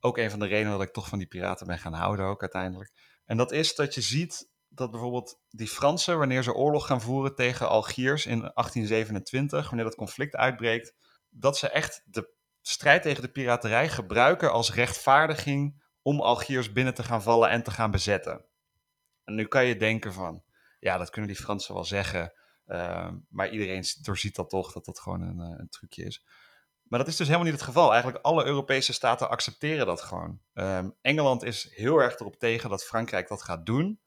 [0.00, 2.40] Ook een van de redenen dat ik toch van die piraten ben gaan houden ook
[2.40, 2.92] uiteindelijk.
[3.24, 7.34] En dat is dat je ziet dat bijvoorbeeld die Fransen, wanneer ze oorlog gaan voeren
[7.34, 10.94] tegen Algiers in 1827, wanneer dat conflict uitbreekt,
[11.30, 17.02] dat ze echt de strijd tegen de piraterij gebruiken als rechtvaardiging om Algiers binnen te
[17.02, 18.44] gaan vallen en te gaan bezetten.
[19.24, 20.42] En nu kan je denken van,
[20.80, 22.32] ja, dat kunnen die Fransen wel zeggen,
[22.66, 26.24] uh, maar iedereen doorziet dat toch, dat dat gewoon een, uh, een, trucje is.
[26.82, 27.92] Maar dat is dus helemaal niet het geval.
[27.92, 30.40] Eigenlijk alle Europese staten accepteren dat gewoon.
[30.54, 34.00] Um, Engeland is heel erg erop tegen dat Frankrijk dat gaat doen.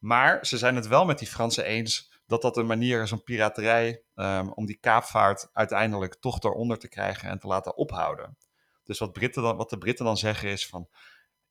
[0.00, 3.22] Maar ze zijn het wel met die Fransen eens dat dat een manier is om
[3.22, 8.36] piraterij, um, om die kaapvaart uiteindelijk toch eronder te krijgen en te laten ophouden.
[8.84, 10.88] Dus wat, Britten dan, wat de Britten dan zeggen is van,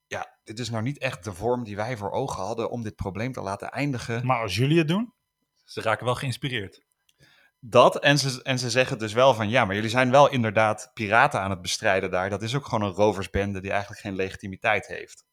[0.07, 2.95] ja, dit is nou niet echt de vorm die wij voor ogen hadden om dit
[2.95, 4.25] probleem te laten eindigen.
[4.25, 5.13] Maar als jullie het doen?
[5.63, 6.81] Ze raken wel geïnspireerd.
[7.59, 10.91] dat, en ze, en ze zeggen dus wel van ja, maar jullie zijn wel inderdaad
[10.93, 12.29] piraten aan het bestrijden daar.
[12.29, 15.25] Dat is ook gewoon een roversbende die eigenlijk geen legitimiteit heeft.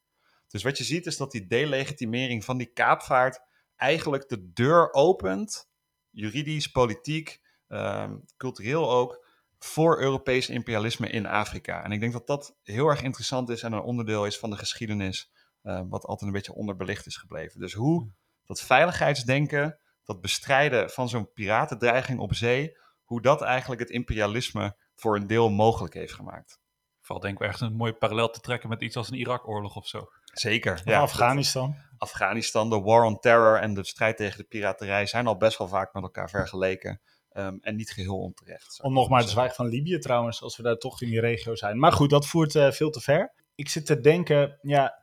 [0.48, 3.40] Dus wat je ziet is dat die delegitimering van die kaapvaart
[3.76, 5.68] eigenlijk de deur opent,
[6.10, 9.24] juridisch, politiek, ehm, cultureel ook,
[9.58, 11.84] voor Europees imperialisme in Afrika.
[11.84, 14.56] En ik denk dat dat heel erg interessant is en een onderdeel is van de
[14.56, 15.30] geschiedenis,
[15.62, 17.60] uh, wat altijd een beetje onderbelicht is gebleven.
[17.60, 18.10] Dus hoe
[18.44, 25.16] dat veiligheidsdenken, dat bestrijden van zo'n piratendreiging op zee, hoe dat eigenlijk het imperialisme voor
[25.16, 26.60] een deel mogelijk heeft gemaakt.
[27.00, 29.86] Vooral denk ik echt een mooi parallel te trekken met iets als een Irak-oorlog of
[29.86, 30.08] zo.
[30.38, 30.80] Zeker.
[30.84, 31.76] Ja, Afghanistan.
[31.98, 35.68] Afghanistan, de war on terror en de strijd tegen de piraterij zijn al best wel
[35.68, 37.00] vaak met elkaar vergeleken.
[37.36, 38.82] Ehm, en niet geheel onterecht.
[38.82, 41.54] Om nog maar te zwijgen van Libië trouwens, als we daar toch in die regio
[41.54, 41.78] zijn.
[41.78, 43.32] Maar goed, dat voert uh, veel te ver.
[43.54, 45.02] Ik zit te denken, ja,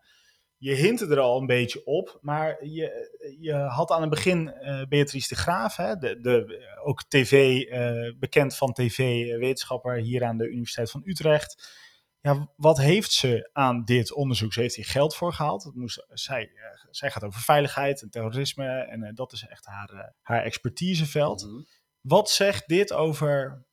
[0.58, 4.82] je hintte er al een beetje op, maar je, je had aan het begin uh,
[4.90, 10.48] Beatrice de Graaf, hè, de, de, ook tv, uh, bekend van tv-wetenschapper hier aan de
[10.48, 11.82] Universiteit van Utrecht.
[12.24, 14.54] Ja, wat heeft ze aan dit onderzoek?
[14.54, 15.64] Ze heeft hier geld voor gehaald.
[15.64, 20.14] Het moest, zij, uh, zij gaat over veiligheid en terrorisme en dat is echt haar,
[20.22, 21.44] haar expertiseveld.
[21.44, 21.68] Mm -hmm.
[22.02, 23.66] Wat zegt dit over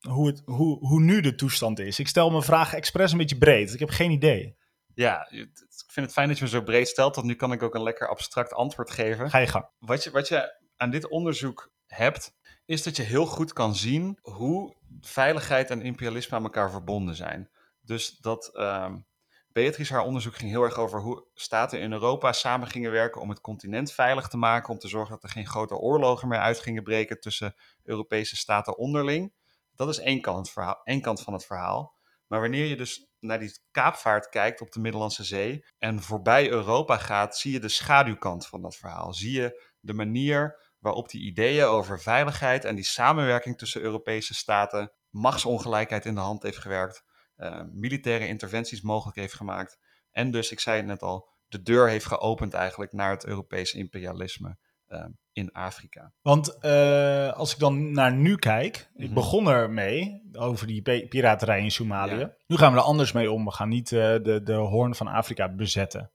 [0.00, 1.98] hoe, het, hoe, hoe nu de toestand is?
[1.98, 3.72] Ik stel mijn vraag expres een beetje breed.
[3.72, 4.56] Ik heb geen idee.
[4.94, 5.48] Ja, ik
[5.86, 7.82] vind het fijn dat je me zo breed stelt, want nu kan ik ook een
[7.82, 9.30] lekker abstract antwoord geven.
[9.30, 9.68] Ga je gang.
[9.78, 12.34] Wat je, wat je aan dit onderzoek hebt,
[12.64, 17.50] is dat je heel goed kan zien hoe veiligheid en imperialisme aan elkaar verbonden zijn.
[17.86, 19.06] Dus dat um,
[19.48, 23.28] Beatrice haar onderzoek ging heel erg over hoe staten in Europa samen gingen werken om
[23.28, 26.60] het continent veilig te maken, om te zorgen dat er geen grote oorlogen meer uit
[26.60, 29.32] gingen breken tussen Europese staten onderling.
[29.74, 30.52] Dat is één kant,
[30.84, 31.94] één kant van het verhaal.
[32.26, 36.96] Maar wanneer je dus naar die kaapvaart kijkt op de Middellandse Zee en voorbij Europa
[36.96, 39.12] gaat, zie je de schaduwkant van dat verhaal.
[39.12, 44.92] Zie je de manier waarop die ideeën over veiligheid en die samenwerking tussen Europese staten
[45.10, 47.04] machtsongelijkheid in de hand heeft gewerkt,
[47.38, 49.78] uh, militaire interventies mogelijk heeft gemaakt
[50.16, 53.78] en dus, ik zei het net al, de deur heeft geopend eigenlijk naar het Europese
[53.78, 54.56] imperialisme.
[54.88, 56.12] Uh, in Afrika.
[56.22, 59.14] Want uh, als ik dan naar nu kijk, ik mm -hmm.
[59.14, 62.18] begon ermee over die piraterij in Somalië.
[62.18, 62.36] Ja.
[62.46, 63.44] Nu gaan we er anders mee om.
[63.44, 66.12] We gaan niet uh, de, de hoorn van Afrika bezetten.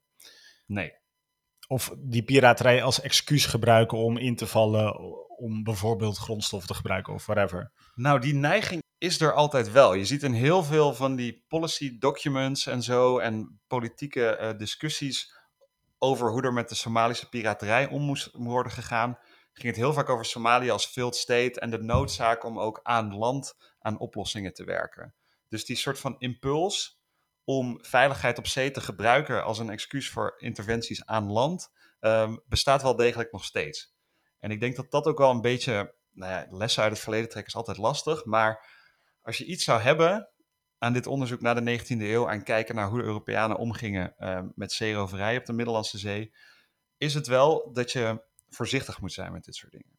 [0.66, 0.92] Nee.
[1.66, 5.00] Of die piraterij als excuus gebruiken om in te vallen,
[5.42, 7.72] om bijvoorbeeld grondstoffen te gebruiken of whatever.
[7.94, 9.94] Nou, die neiging is er altijd wel.
[9.94, 15.34] Je ziet in heel veel van die policy documents en zo en politieke uh, discussies
[15.98, 19.18] over hoe er met de Somalische piraterij om moest worden gegaan,
[19.52, 23.14] ging het heel vaak over Somalië als failed state en de noodzaak om ook aan
[23.14, 25.14] land aan oplossingen te werken.
[25.48, 27.00] Dus die soort van impuls
[27.44, 32.82] om veiligheid op zee te gebruiken als een excuus voor interventies aan land, um, bestaat
[32.82, 33.94] wel degelijk nog steeds.
[34.42, 37.28] En ik denk dat dat ook wel een beetje, nou ja, lessen uit het verleden
[37.28, 38.66] trekken is altijd lastig, maar
[39.22, 40.30] als je iets zou hebben
[40.78, 44.40] aan dit onderzoek naar de 19e eeuw en kijken naar hoe de Europeanen omgingen uh,
[44.54, 46.34] met zeeroverij op de Middellandse Zee,
[46.96, 49.98] is het wel dat je voorzichtig moet zijn met dit soort dingen.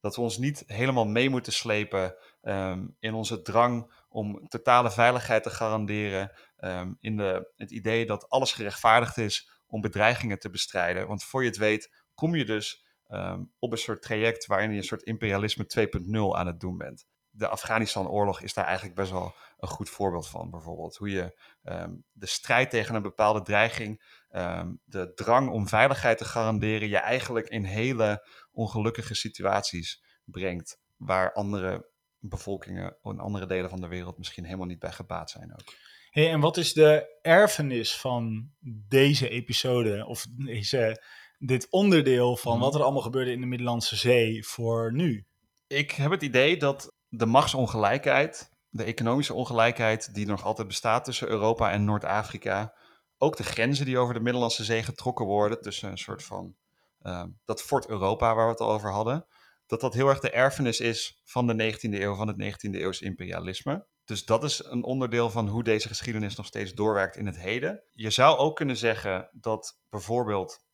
[0.00, 5.42] Dat we ons niet helemaal mee moeten slepen um, in onze drang om totale veiligheid
[5.42, 11.06] te garanderen, um, in de, het idee dat alles gerechtvaardigd is om bedreigingen te bestrijden.
[11.06, 14.76] Want voor je het weet, kom je dus um, op een soort traject waarin je
[14.76, 15.88] een soort imperialisme
[16.32, 17.06] 2.0 aan het doen bent.
[17.30, 20.96] De Afghanistan-oorlog is daar eigenlijk best wel een goed voorbeeld van, bijvoorbeeld.
[20.96, 26.24] Hoe je um, de strijd tegen een bepaalde dreiging, um, de drang om veiligheid te
[26.24, 33.80] garanderen, je eigenlijk in hele ongelukkige situaties brengt, waar andere bevolkingen in andere delen van
[33.80, 35.74] de wereld misschien helemaal niet bij gebaat zijn ook.
[36.10, 38.50] Hey, en wat is de erfenis van
[38.88, 41.02] deze episode, of deze,
[41.38, 45.24] dit onderdeel van wat er allemaal gebeurde in de Middellandse Zee voor nu?
[45.66, 51.28] Ik heb het idee dat de machtsongelijkheid de economische ongelijkheid die nog altijd bestaat tussen
[51.28, 52.74] Europa en Noord-Afrika.
[53.18, 56.54] Ook de grenzen die over de Middellandse Zee getrokken worden tussen een soort van
[57.02, 59.26] uh, dat Fort Europa waar we het al over hadden.
[59.66, 63.00] Dat dat heel erg de erfenis is van de 19e eeuw, van het 19e eeuws
[63.00, 63.86] imperialisme.
[64.04, 67.82] Dus dat is een onderdeel van hoe deze geschiedenis nog steeds doorwerkt in het heden.
[67.92, 70.65] Je zou ook kunnen zeggen dat bijvoorbeeld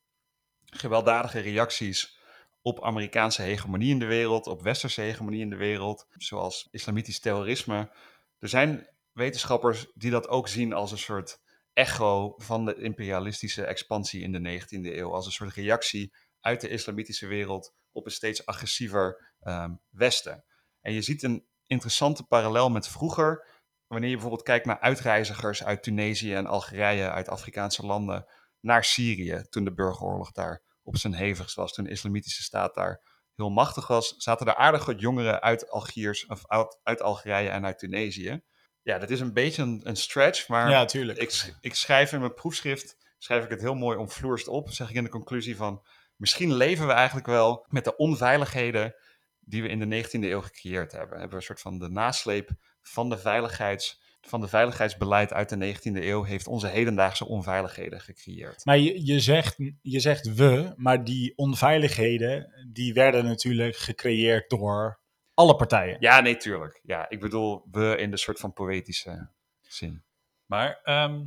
[0.77, 2.19] gewelddadige reacties
[2.63, 7.91] op Amerikaanse hegemonie in de wereld, op westerse hegemonie in de wereld, zoals islamitisch terrorisme.
[8.39, 11.41] Er zijn wetenschappers die dat ook zien als een soort
[11.73, 16.69] echo van de imperialistische expansie in de 19e eeuw, als een soort reactie uit de
[16.69, 20.45] islamitische wereld op een steeds agressiever um, Westen.
[20.81, 23.47] En je ziet een interessante parallel met vroeger,
[23.87, 28.27] wanneer je bijvoorbeeld kijkt naar uitreizigers uit Tunesië en Algerije, uit Afrikaanse landen,
[28.63, 33.03] naar Syrië, toen de burgeroorlog daar op zijn hevigst was toen de islamitische staat daar
[33.35, 37.65] heel machtig was, zaten er aardig wat jongeren uit, Algiers, of uit, uit Algerije en
[37.65, 38.43] uit Tunesië.
[38.83, 41.19] Ja, dat is een beetje een, een stretch, maar Ja, tuurlijk.
[41.19, 44.95] ik, ik schrijf in mijn proefschrift, schrijf ik het heel mooi omvloerst op, zeg ik
[44.95, 45.87] in de conclusie van,
[46.17, 48.95] misschien leven we eigenlijk wel met de onveiligheden
[49.41, 51.11] die we in de 19e eeuw gecreëerd hebben.
[51.11, 52.51] Hebben we een soort van de nasleep
[52.81, 58.65] van de veiligheids van de veiligheidsbeleid uit de 19e eeuw heeft onze hedendaagse onveiligheden gecreëerd.
[58.65, 65.01] Maar je, je, zegt, je zegt we, maar die onveiligheden, die werden natuurlijk gecreëerd door
[65.35, 65.97] alle partijen.
[66.01, 66.81] Ja, nee, tuurlijk.
[66.83, 69.29] Ja, ik bedoel we in de soort van poëtische
[69.61, 70.03] zin.
[70.47, 71.27] Maar ehm,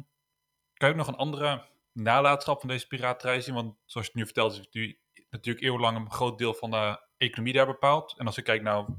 [0.73, 3.53] kan je ook nog een andere nalatenschap van deze piraterij zien?
[3.53, 6.71] Want zoals je het nu vertelt, is het nu natuurlijk eeuwenlang een groot deel van
[6.71, 8.15] de economie daar bepaald.
[8.17, 8.93] En als ik kijk nou,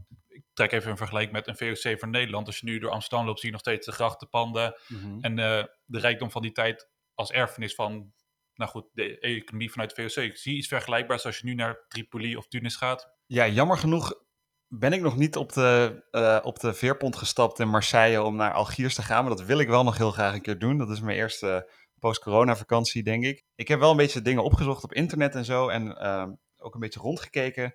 [0.56, 2.46] trek even een vergelijking met een VOC voor Nederland.
[2.46, 4.76] Als je nu door Amsterdam loopt, zie je nog steeds de grachtenpanden
[5.20, 8.12] en eh, de rijkdom van die tijd als erfenis van,
[8.54, 10.36] nou goed, de economie vanuit de VOC.
[10.36, 13.14] Zie je iets vergelijkbaars als je nu naar Tripoli of Tunis gaat?
[13.26, 14.24] Ja, jammer genoeg
[14.68, 18.52] ben ik nog niet op de, eh, op de veerpont gestapt in Marseille om naar
[18.52, 19.24] Algiers te gaan.
[19.24, 20.78] Maar dat wil ik wel nog heel graag een keer doen.
[20.78, 23.44] Dat is mijn eerste post-corona vakantie, denk ik.
[23.54, 25.68] Ik heb wel een beetje dingen opgezocht op internet en zo.
[25.68, 27.74] En ehm, ook een beetje rondgekeken.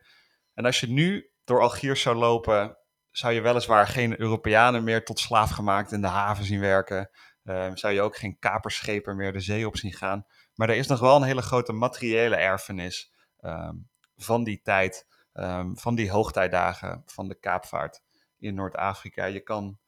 [0.54, 2.78] En als je nu door Algiers zou lopen,
[3.10, 7.10] zou je weliswaar geen Europeanen meer tot slaaf gemaakt in de haven zien werken.
[7.44, 10.26] Ehm, zou je ook geen kaperschepen meer de zee op zien gaan.
[10.56, 13.76] Maar er is nog wel een hele grote materiële erfenis ehm,
[14.16, 18.02] van die tijd, ehm, van die hoogtijdagen van de kaapvaart
[18.38, 19.26] in Noord-Afrika.
[19.26, 19.80] Je kan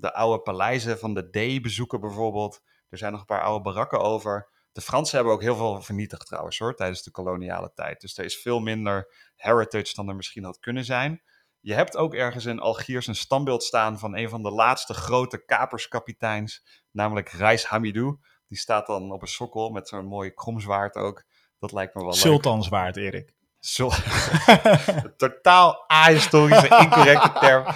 [0.00, 2.62] de oude paleizen van de D bezoeken bijvoorbeeld.
[2.88, 4.48] Er zijn nog een paar oude barakken over.
[4.74, 8.00] De Fransen hebben ook heel veel vernietigd trouwens hoor, tijdens de koloniale tijd.
[8.00, 11.22] Dus er is veel minder heritage dan er misschien had kunnen zijn.
[11.60, 15.44] Je hebt ook ergens in Algiers een standbeeld staan van een van de laatste grote
[15.44, 18.18] kaperskapiteins, namelijk Reis Hamidou.
[18.48, 21.24] Die staat dan op een sokkel met zo'n mooi kromzwaard ook.
[21.58, 22.20] Dat lijkt me wel leuk.
[22.20, 23.34] Sultanswaard, Erik.
[23.60, 23.92] Sul-
[24.46, 27.66] een totaal ahistorische, incorrecte term.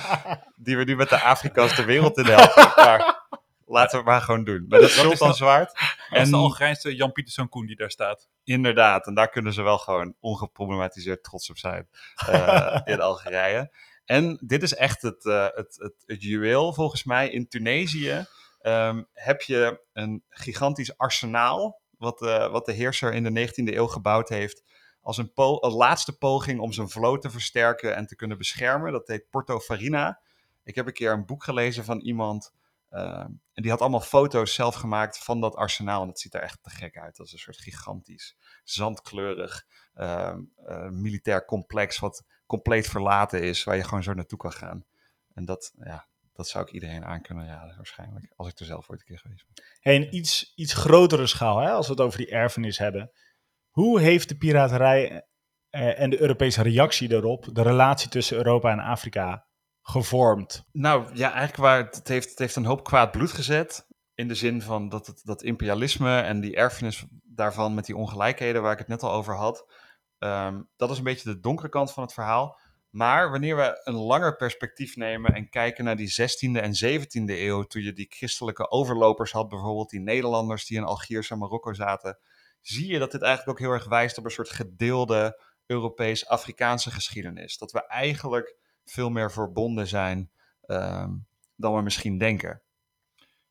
[0.57, 2.73] Die we nu met de Afrika's de wereld in helpen.
[2.85, 3.27] Maar
[3.69, 4.65] laten we het maar gewoon doen.
[4.69, 5.73] Met het sultanzwaard.
[6.11, 8.29] En En de Algerijnse Jan Pieterszoon Koen die daar staat.
[8.45, 11.89] inderdaad, en daar kunnen ze wel gewoon ongeproblematiseerd trots op zijn.
[12.27, 13.73] eh, in Algerije.
[14.05, 17.29] En dit is echt het, eh, het, het, het juweel volgens mij.
[17.31, 18.27] In Tunesië
[18.61, 21.81] ehm, heb je een gigantisch arsenaal.
[21.99, 24.63] Wat, eh, wat de heerser in de 19e eeuw gebouwd heeft.
[25.01, 28.93] Als een, po- een laatste poging om zijn vloot te versterken en te kunnen beschermen.
[28.93, 30.21] Dat heet Porto Farina.
[30.65, 32.53] Ik heb een keer een boek gelezen van iemand.
[32.91, 36.01] ehm, en die had allemaal foto's zelf gemaakt van dat arsenaal.
[36.01, 37.17] En dat ziet er echt te gek uit.
[37.17, 41.99] Dat is een soort gigantisch, zandkleurig ehm, eh, militair complex.
[41.99, 44.85] Wat compleet verlaten is, waar je gewoon zo naartoe kan gaan.
[45.35, 48.33] En dat, ja, dat zou ik iedereen aan kunnen raden, waarschijnlijk.
[48.37, 49.65] Als ik er zelf ooit een keer geweest ben.
[49.95, 53.11] Een iets, iets grotere schaal, hè, als we het over die erfenis hebben.
[53.71, 55.27] Hoe heeft de piraterij
[55.71, 59.48] eh, en de Europese reactie daarop de relatie tussen Europa en Afrika
[59.91, 60.65] gevormd?
[60.73, 63.87] Nou ja, eigenlijk waar het, heeft, het heeft een hoop kwaad bloed gezet.
[64.15, 68.63] In de zin van dat, het, dat imperialisme en die erfenis daarvan met die ongelijkheden
[68.63, 69.73] waar ik het net al over had.
[70.19, 72.59] ehm, dat is een beetje de donkere kant van het verhaal.
[72.91, 77.63] Maar wanneer we een langer perspectief nemen en kijken naar die 16e en 17e eeuw,
[77.63, 82.19] toen je die christelijke overlopers had, bijvoorbeeld die Nederlanders die in Algiers en Marokko zaten,
[82.61, 87.59] zie je dat dit eigenlijk ook heel erg wijst op een soort gedeelde Europees-Afrikaanse geschiedenis.
[87.59, 88.57] Dat we eigenlijk
[88.91, 90.31] veel meer verbonden zijn
[90.61, 91.17] ehm,
[91.57, 92.63] dan we misschien denken.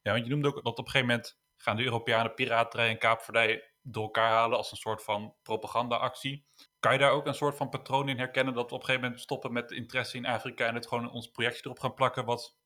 [0.01, 2.97] Ja, want je noemde ook dat op een gegeven moment gaan de Europeanen piraterij en
[2.97, 6.45] kaapvaardij door elkaar halen als een soort van propagandaactie.
[6.79, 9.05] Kan je daar ook een soort van patroon in herkennen dat we op een gegeven
[9.05, 12.57] moment stoppen met interesse in Afrika en het gewoon ons projectje erop gaan plakken wat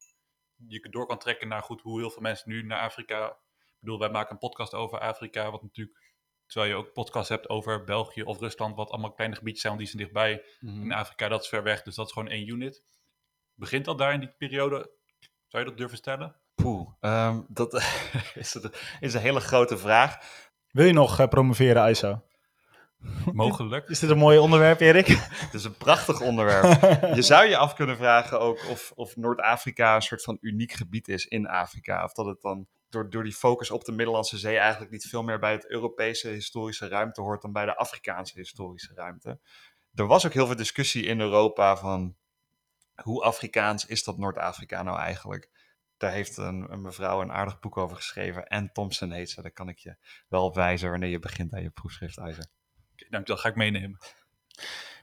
[0.68, 3.28] je door kan trekken naar goed hoe heel veel mensen nu naar Afrika.
[3.28, 6.11] Ik bedoel, wij maken een podcast over Afrika, wat natuurlijk,
[6.52, 9.86] terwijl je ook podcasts hebt over België of Rusland, wat allemaal kleine gebiedjes zijn, want
[9.86, 10.44] die zijn dichtbij.
[10.84, 12.84] In Afrika, dat is ver weg, dus dat is gewoon één unit.
[13.54, 14.92] Begint dat daar in die periode?
[15.48, 16.36] Zou je dat durven stellen?
[16.56, 17.74] Poeh, ehm, dat
[18.34, 20.18] is, een, is een hele grote vraag.
[20.72, 22.24] Wil je nog eh, promoveren, ISO?
[23.34, 23.90] Mogelijk.
[23.90, 25.08] Is dit een mooi onderwerp, Erik?
[25.46, 26.82] Het is een prachtig onderwerp.
[27.16, 31.08] je zou je af kunnen vragen ook of, of Noord-Afrika een soort van uniek gebied
[31.08, 32.04] is in Afrika.
[32.04, 35.24] Of dat het dan door, door die focus op de Middellandse Zee eigenlijk niet veel
[35.24, 39.40] meer bij het Europese historische ruimte hoort dan bij de Afrikaanse historische ruimte.
[39.94, 42.16] Er was ook heel veel discussie in Europa van
[43.04, 45.50] hoe Afrikaans is dat Noord-Afrika nou eigenlijk?
[45.98, 48.48] Daar heeft een, een mevrouw een aardig boek over geschreven.
[48.48, 49.42] Anne Thompson heet ze.
[49.42, 49.96] Daar kan ik je
[50.28, 52.48] wel wijzen wanneer je begint aan je proefschrift, Isaac.
[52.92, 53.98] Oké, dankjewel, ga ik meenemen.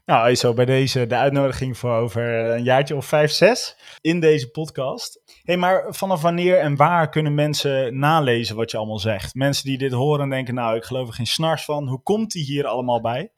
[0.09, 4.49] Nou, ISO, bij deze de uitnodiging voor over een jaartje of vijf, zes in deze
[4.49, 5.21] podcast.
[5.43, 9.35] hey, maar vanaf wanneer en waar kunnen mensen nalezen wat je allemaal zegt?
[9.35, 11.87] Mensen die dit horen en denken, nou, ik geloof er geen snars van.
[11.87, 13.31] Hoe komt die hier allemaal bij?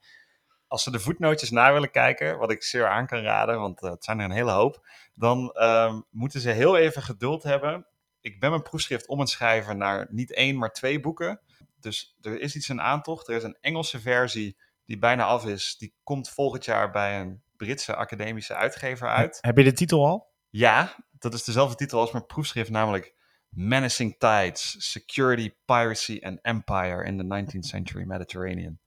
[0.68, 3.90] als ze de voetnootjes na willen kijken, wat ik zeer aan kan raden, want uh,
[3.90, 7.86] het zijn er een hele hoop, dan uh, moeten ze heel even geduld hebben.
[8.20, 11.40] Ik ben mijn proefschrift om het schrijven naar niet één, maar twee boeken.
[11.80, 13.28] Dus er is iets in aantocht.
[13.28, 14.56] Er is een Engelse versie
[14.92, 15.76] die bijna af is.
[15.78, 19.38] Die komt volgend jaar bij een Britse academische uitgever uit.
[19.40, 20.32] Heb je de titel al?
[20.48, 23.14] Ja, dat is dezelfde titel als mijn proefschrift, namelijk
[23.48, 28.78] Menacing Tides, Security, Piracy and Empire in the 19th Century Mediterranean.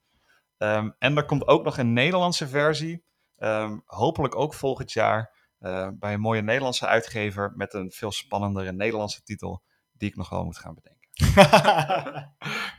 [0.57, 3.05] Um, en er komt ook nog een Nederlandse versie,
[3.37, 8.71] um, hopelijk ook volgend jaar, uh, bij een mooie Nederlandse uitgever met een veel spannendere
[8.71, 11.09] Nederlandse titel, die ik nog wel moet gaan bedenken.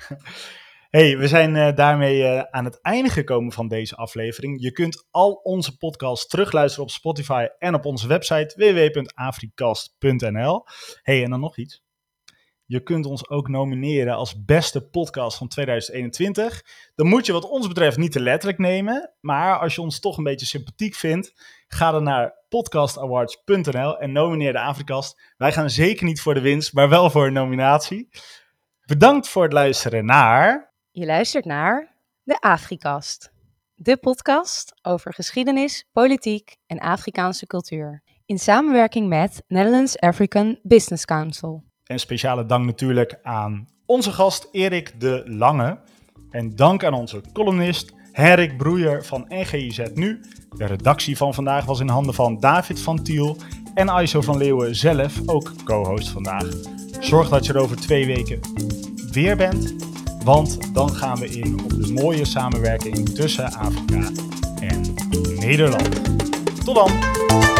[0.96, 4.62] Hey, we zijn uh, daarmee uh, aan het einde gekomen van deze aflevering.
[4.62, 10.64] Je kunt al onze podcasts terugluisteren op Spotify en op onze website www.africast.nl.
[11.02, 11.84] Hey, en dan nog iets.
[12.64, 16.62] Je kunt ons ook nomineren als beste podcast van 2021.
[16.94, 19.14] Dan moet je wat ons betreft niet te letterlijk nemen.
[19.20, 21.32] Maar als je ons toch een beetje sympathiek vindt,
[21.68, 25.32] ga dan naar podcastawards.nl en nomineer de Afrikast.
[25.36, 28.08] Wij gaan zeker niet voor de winst, maar wel voor een nominatie.
[28.86, 30.74] Bedankt voor het luisteren naar...
[30.98, 33.32] Je luistert naar de Afrikast.
[33.74, 38.02] De podcast over geschiedenis, politiek en Afrikaanse cultuur.
[38.26, 41.64] In samenwerking met Netherlands African Business Council.
[41.84, 45.78] En speciale dank natuurlijk aan onze gast Erik de Lange.
[46.30, 50.20] En dank aan onze columnist Herik Broeier van NGIZ Nu.
[50.48, 53.36] De redactie van vandaag was in handen van David van Tiel
[53.74, 56.46] en Aiso van Leeuwen zelf, ook co-host vandaag.
[57.00, 58.40] Zorg dat je er over twee weken
[59.10, 59.74] weer bent,
[60.26, 64.10] want dan gaan we in op de mooie samenwerking tussen Afrika
[64.60, 64.94] en
[65.38, 65.88] Nederland.
[66.64, 67.55] Tot dan!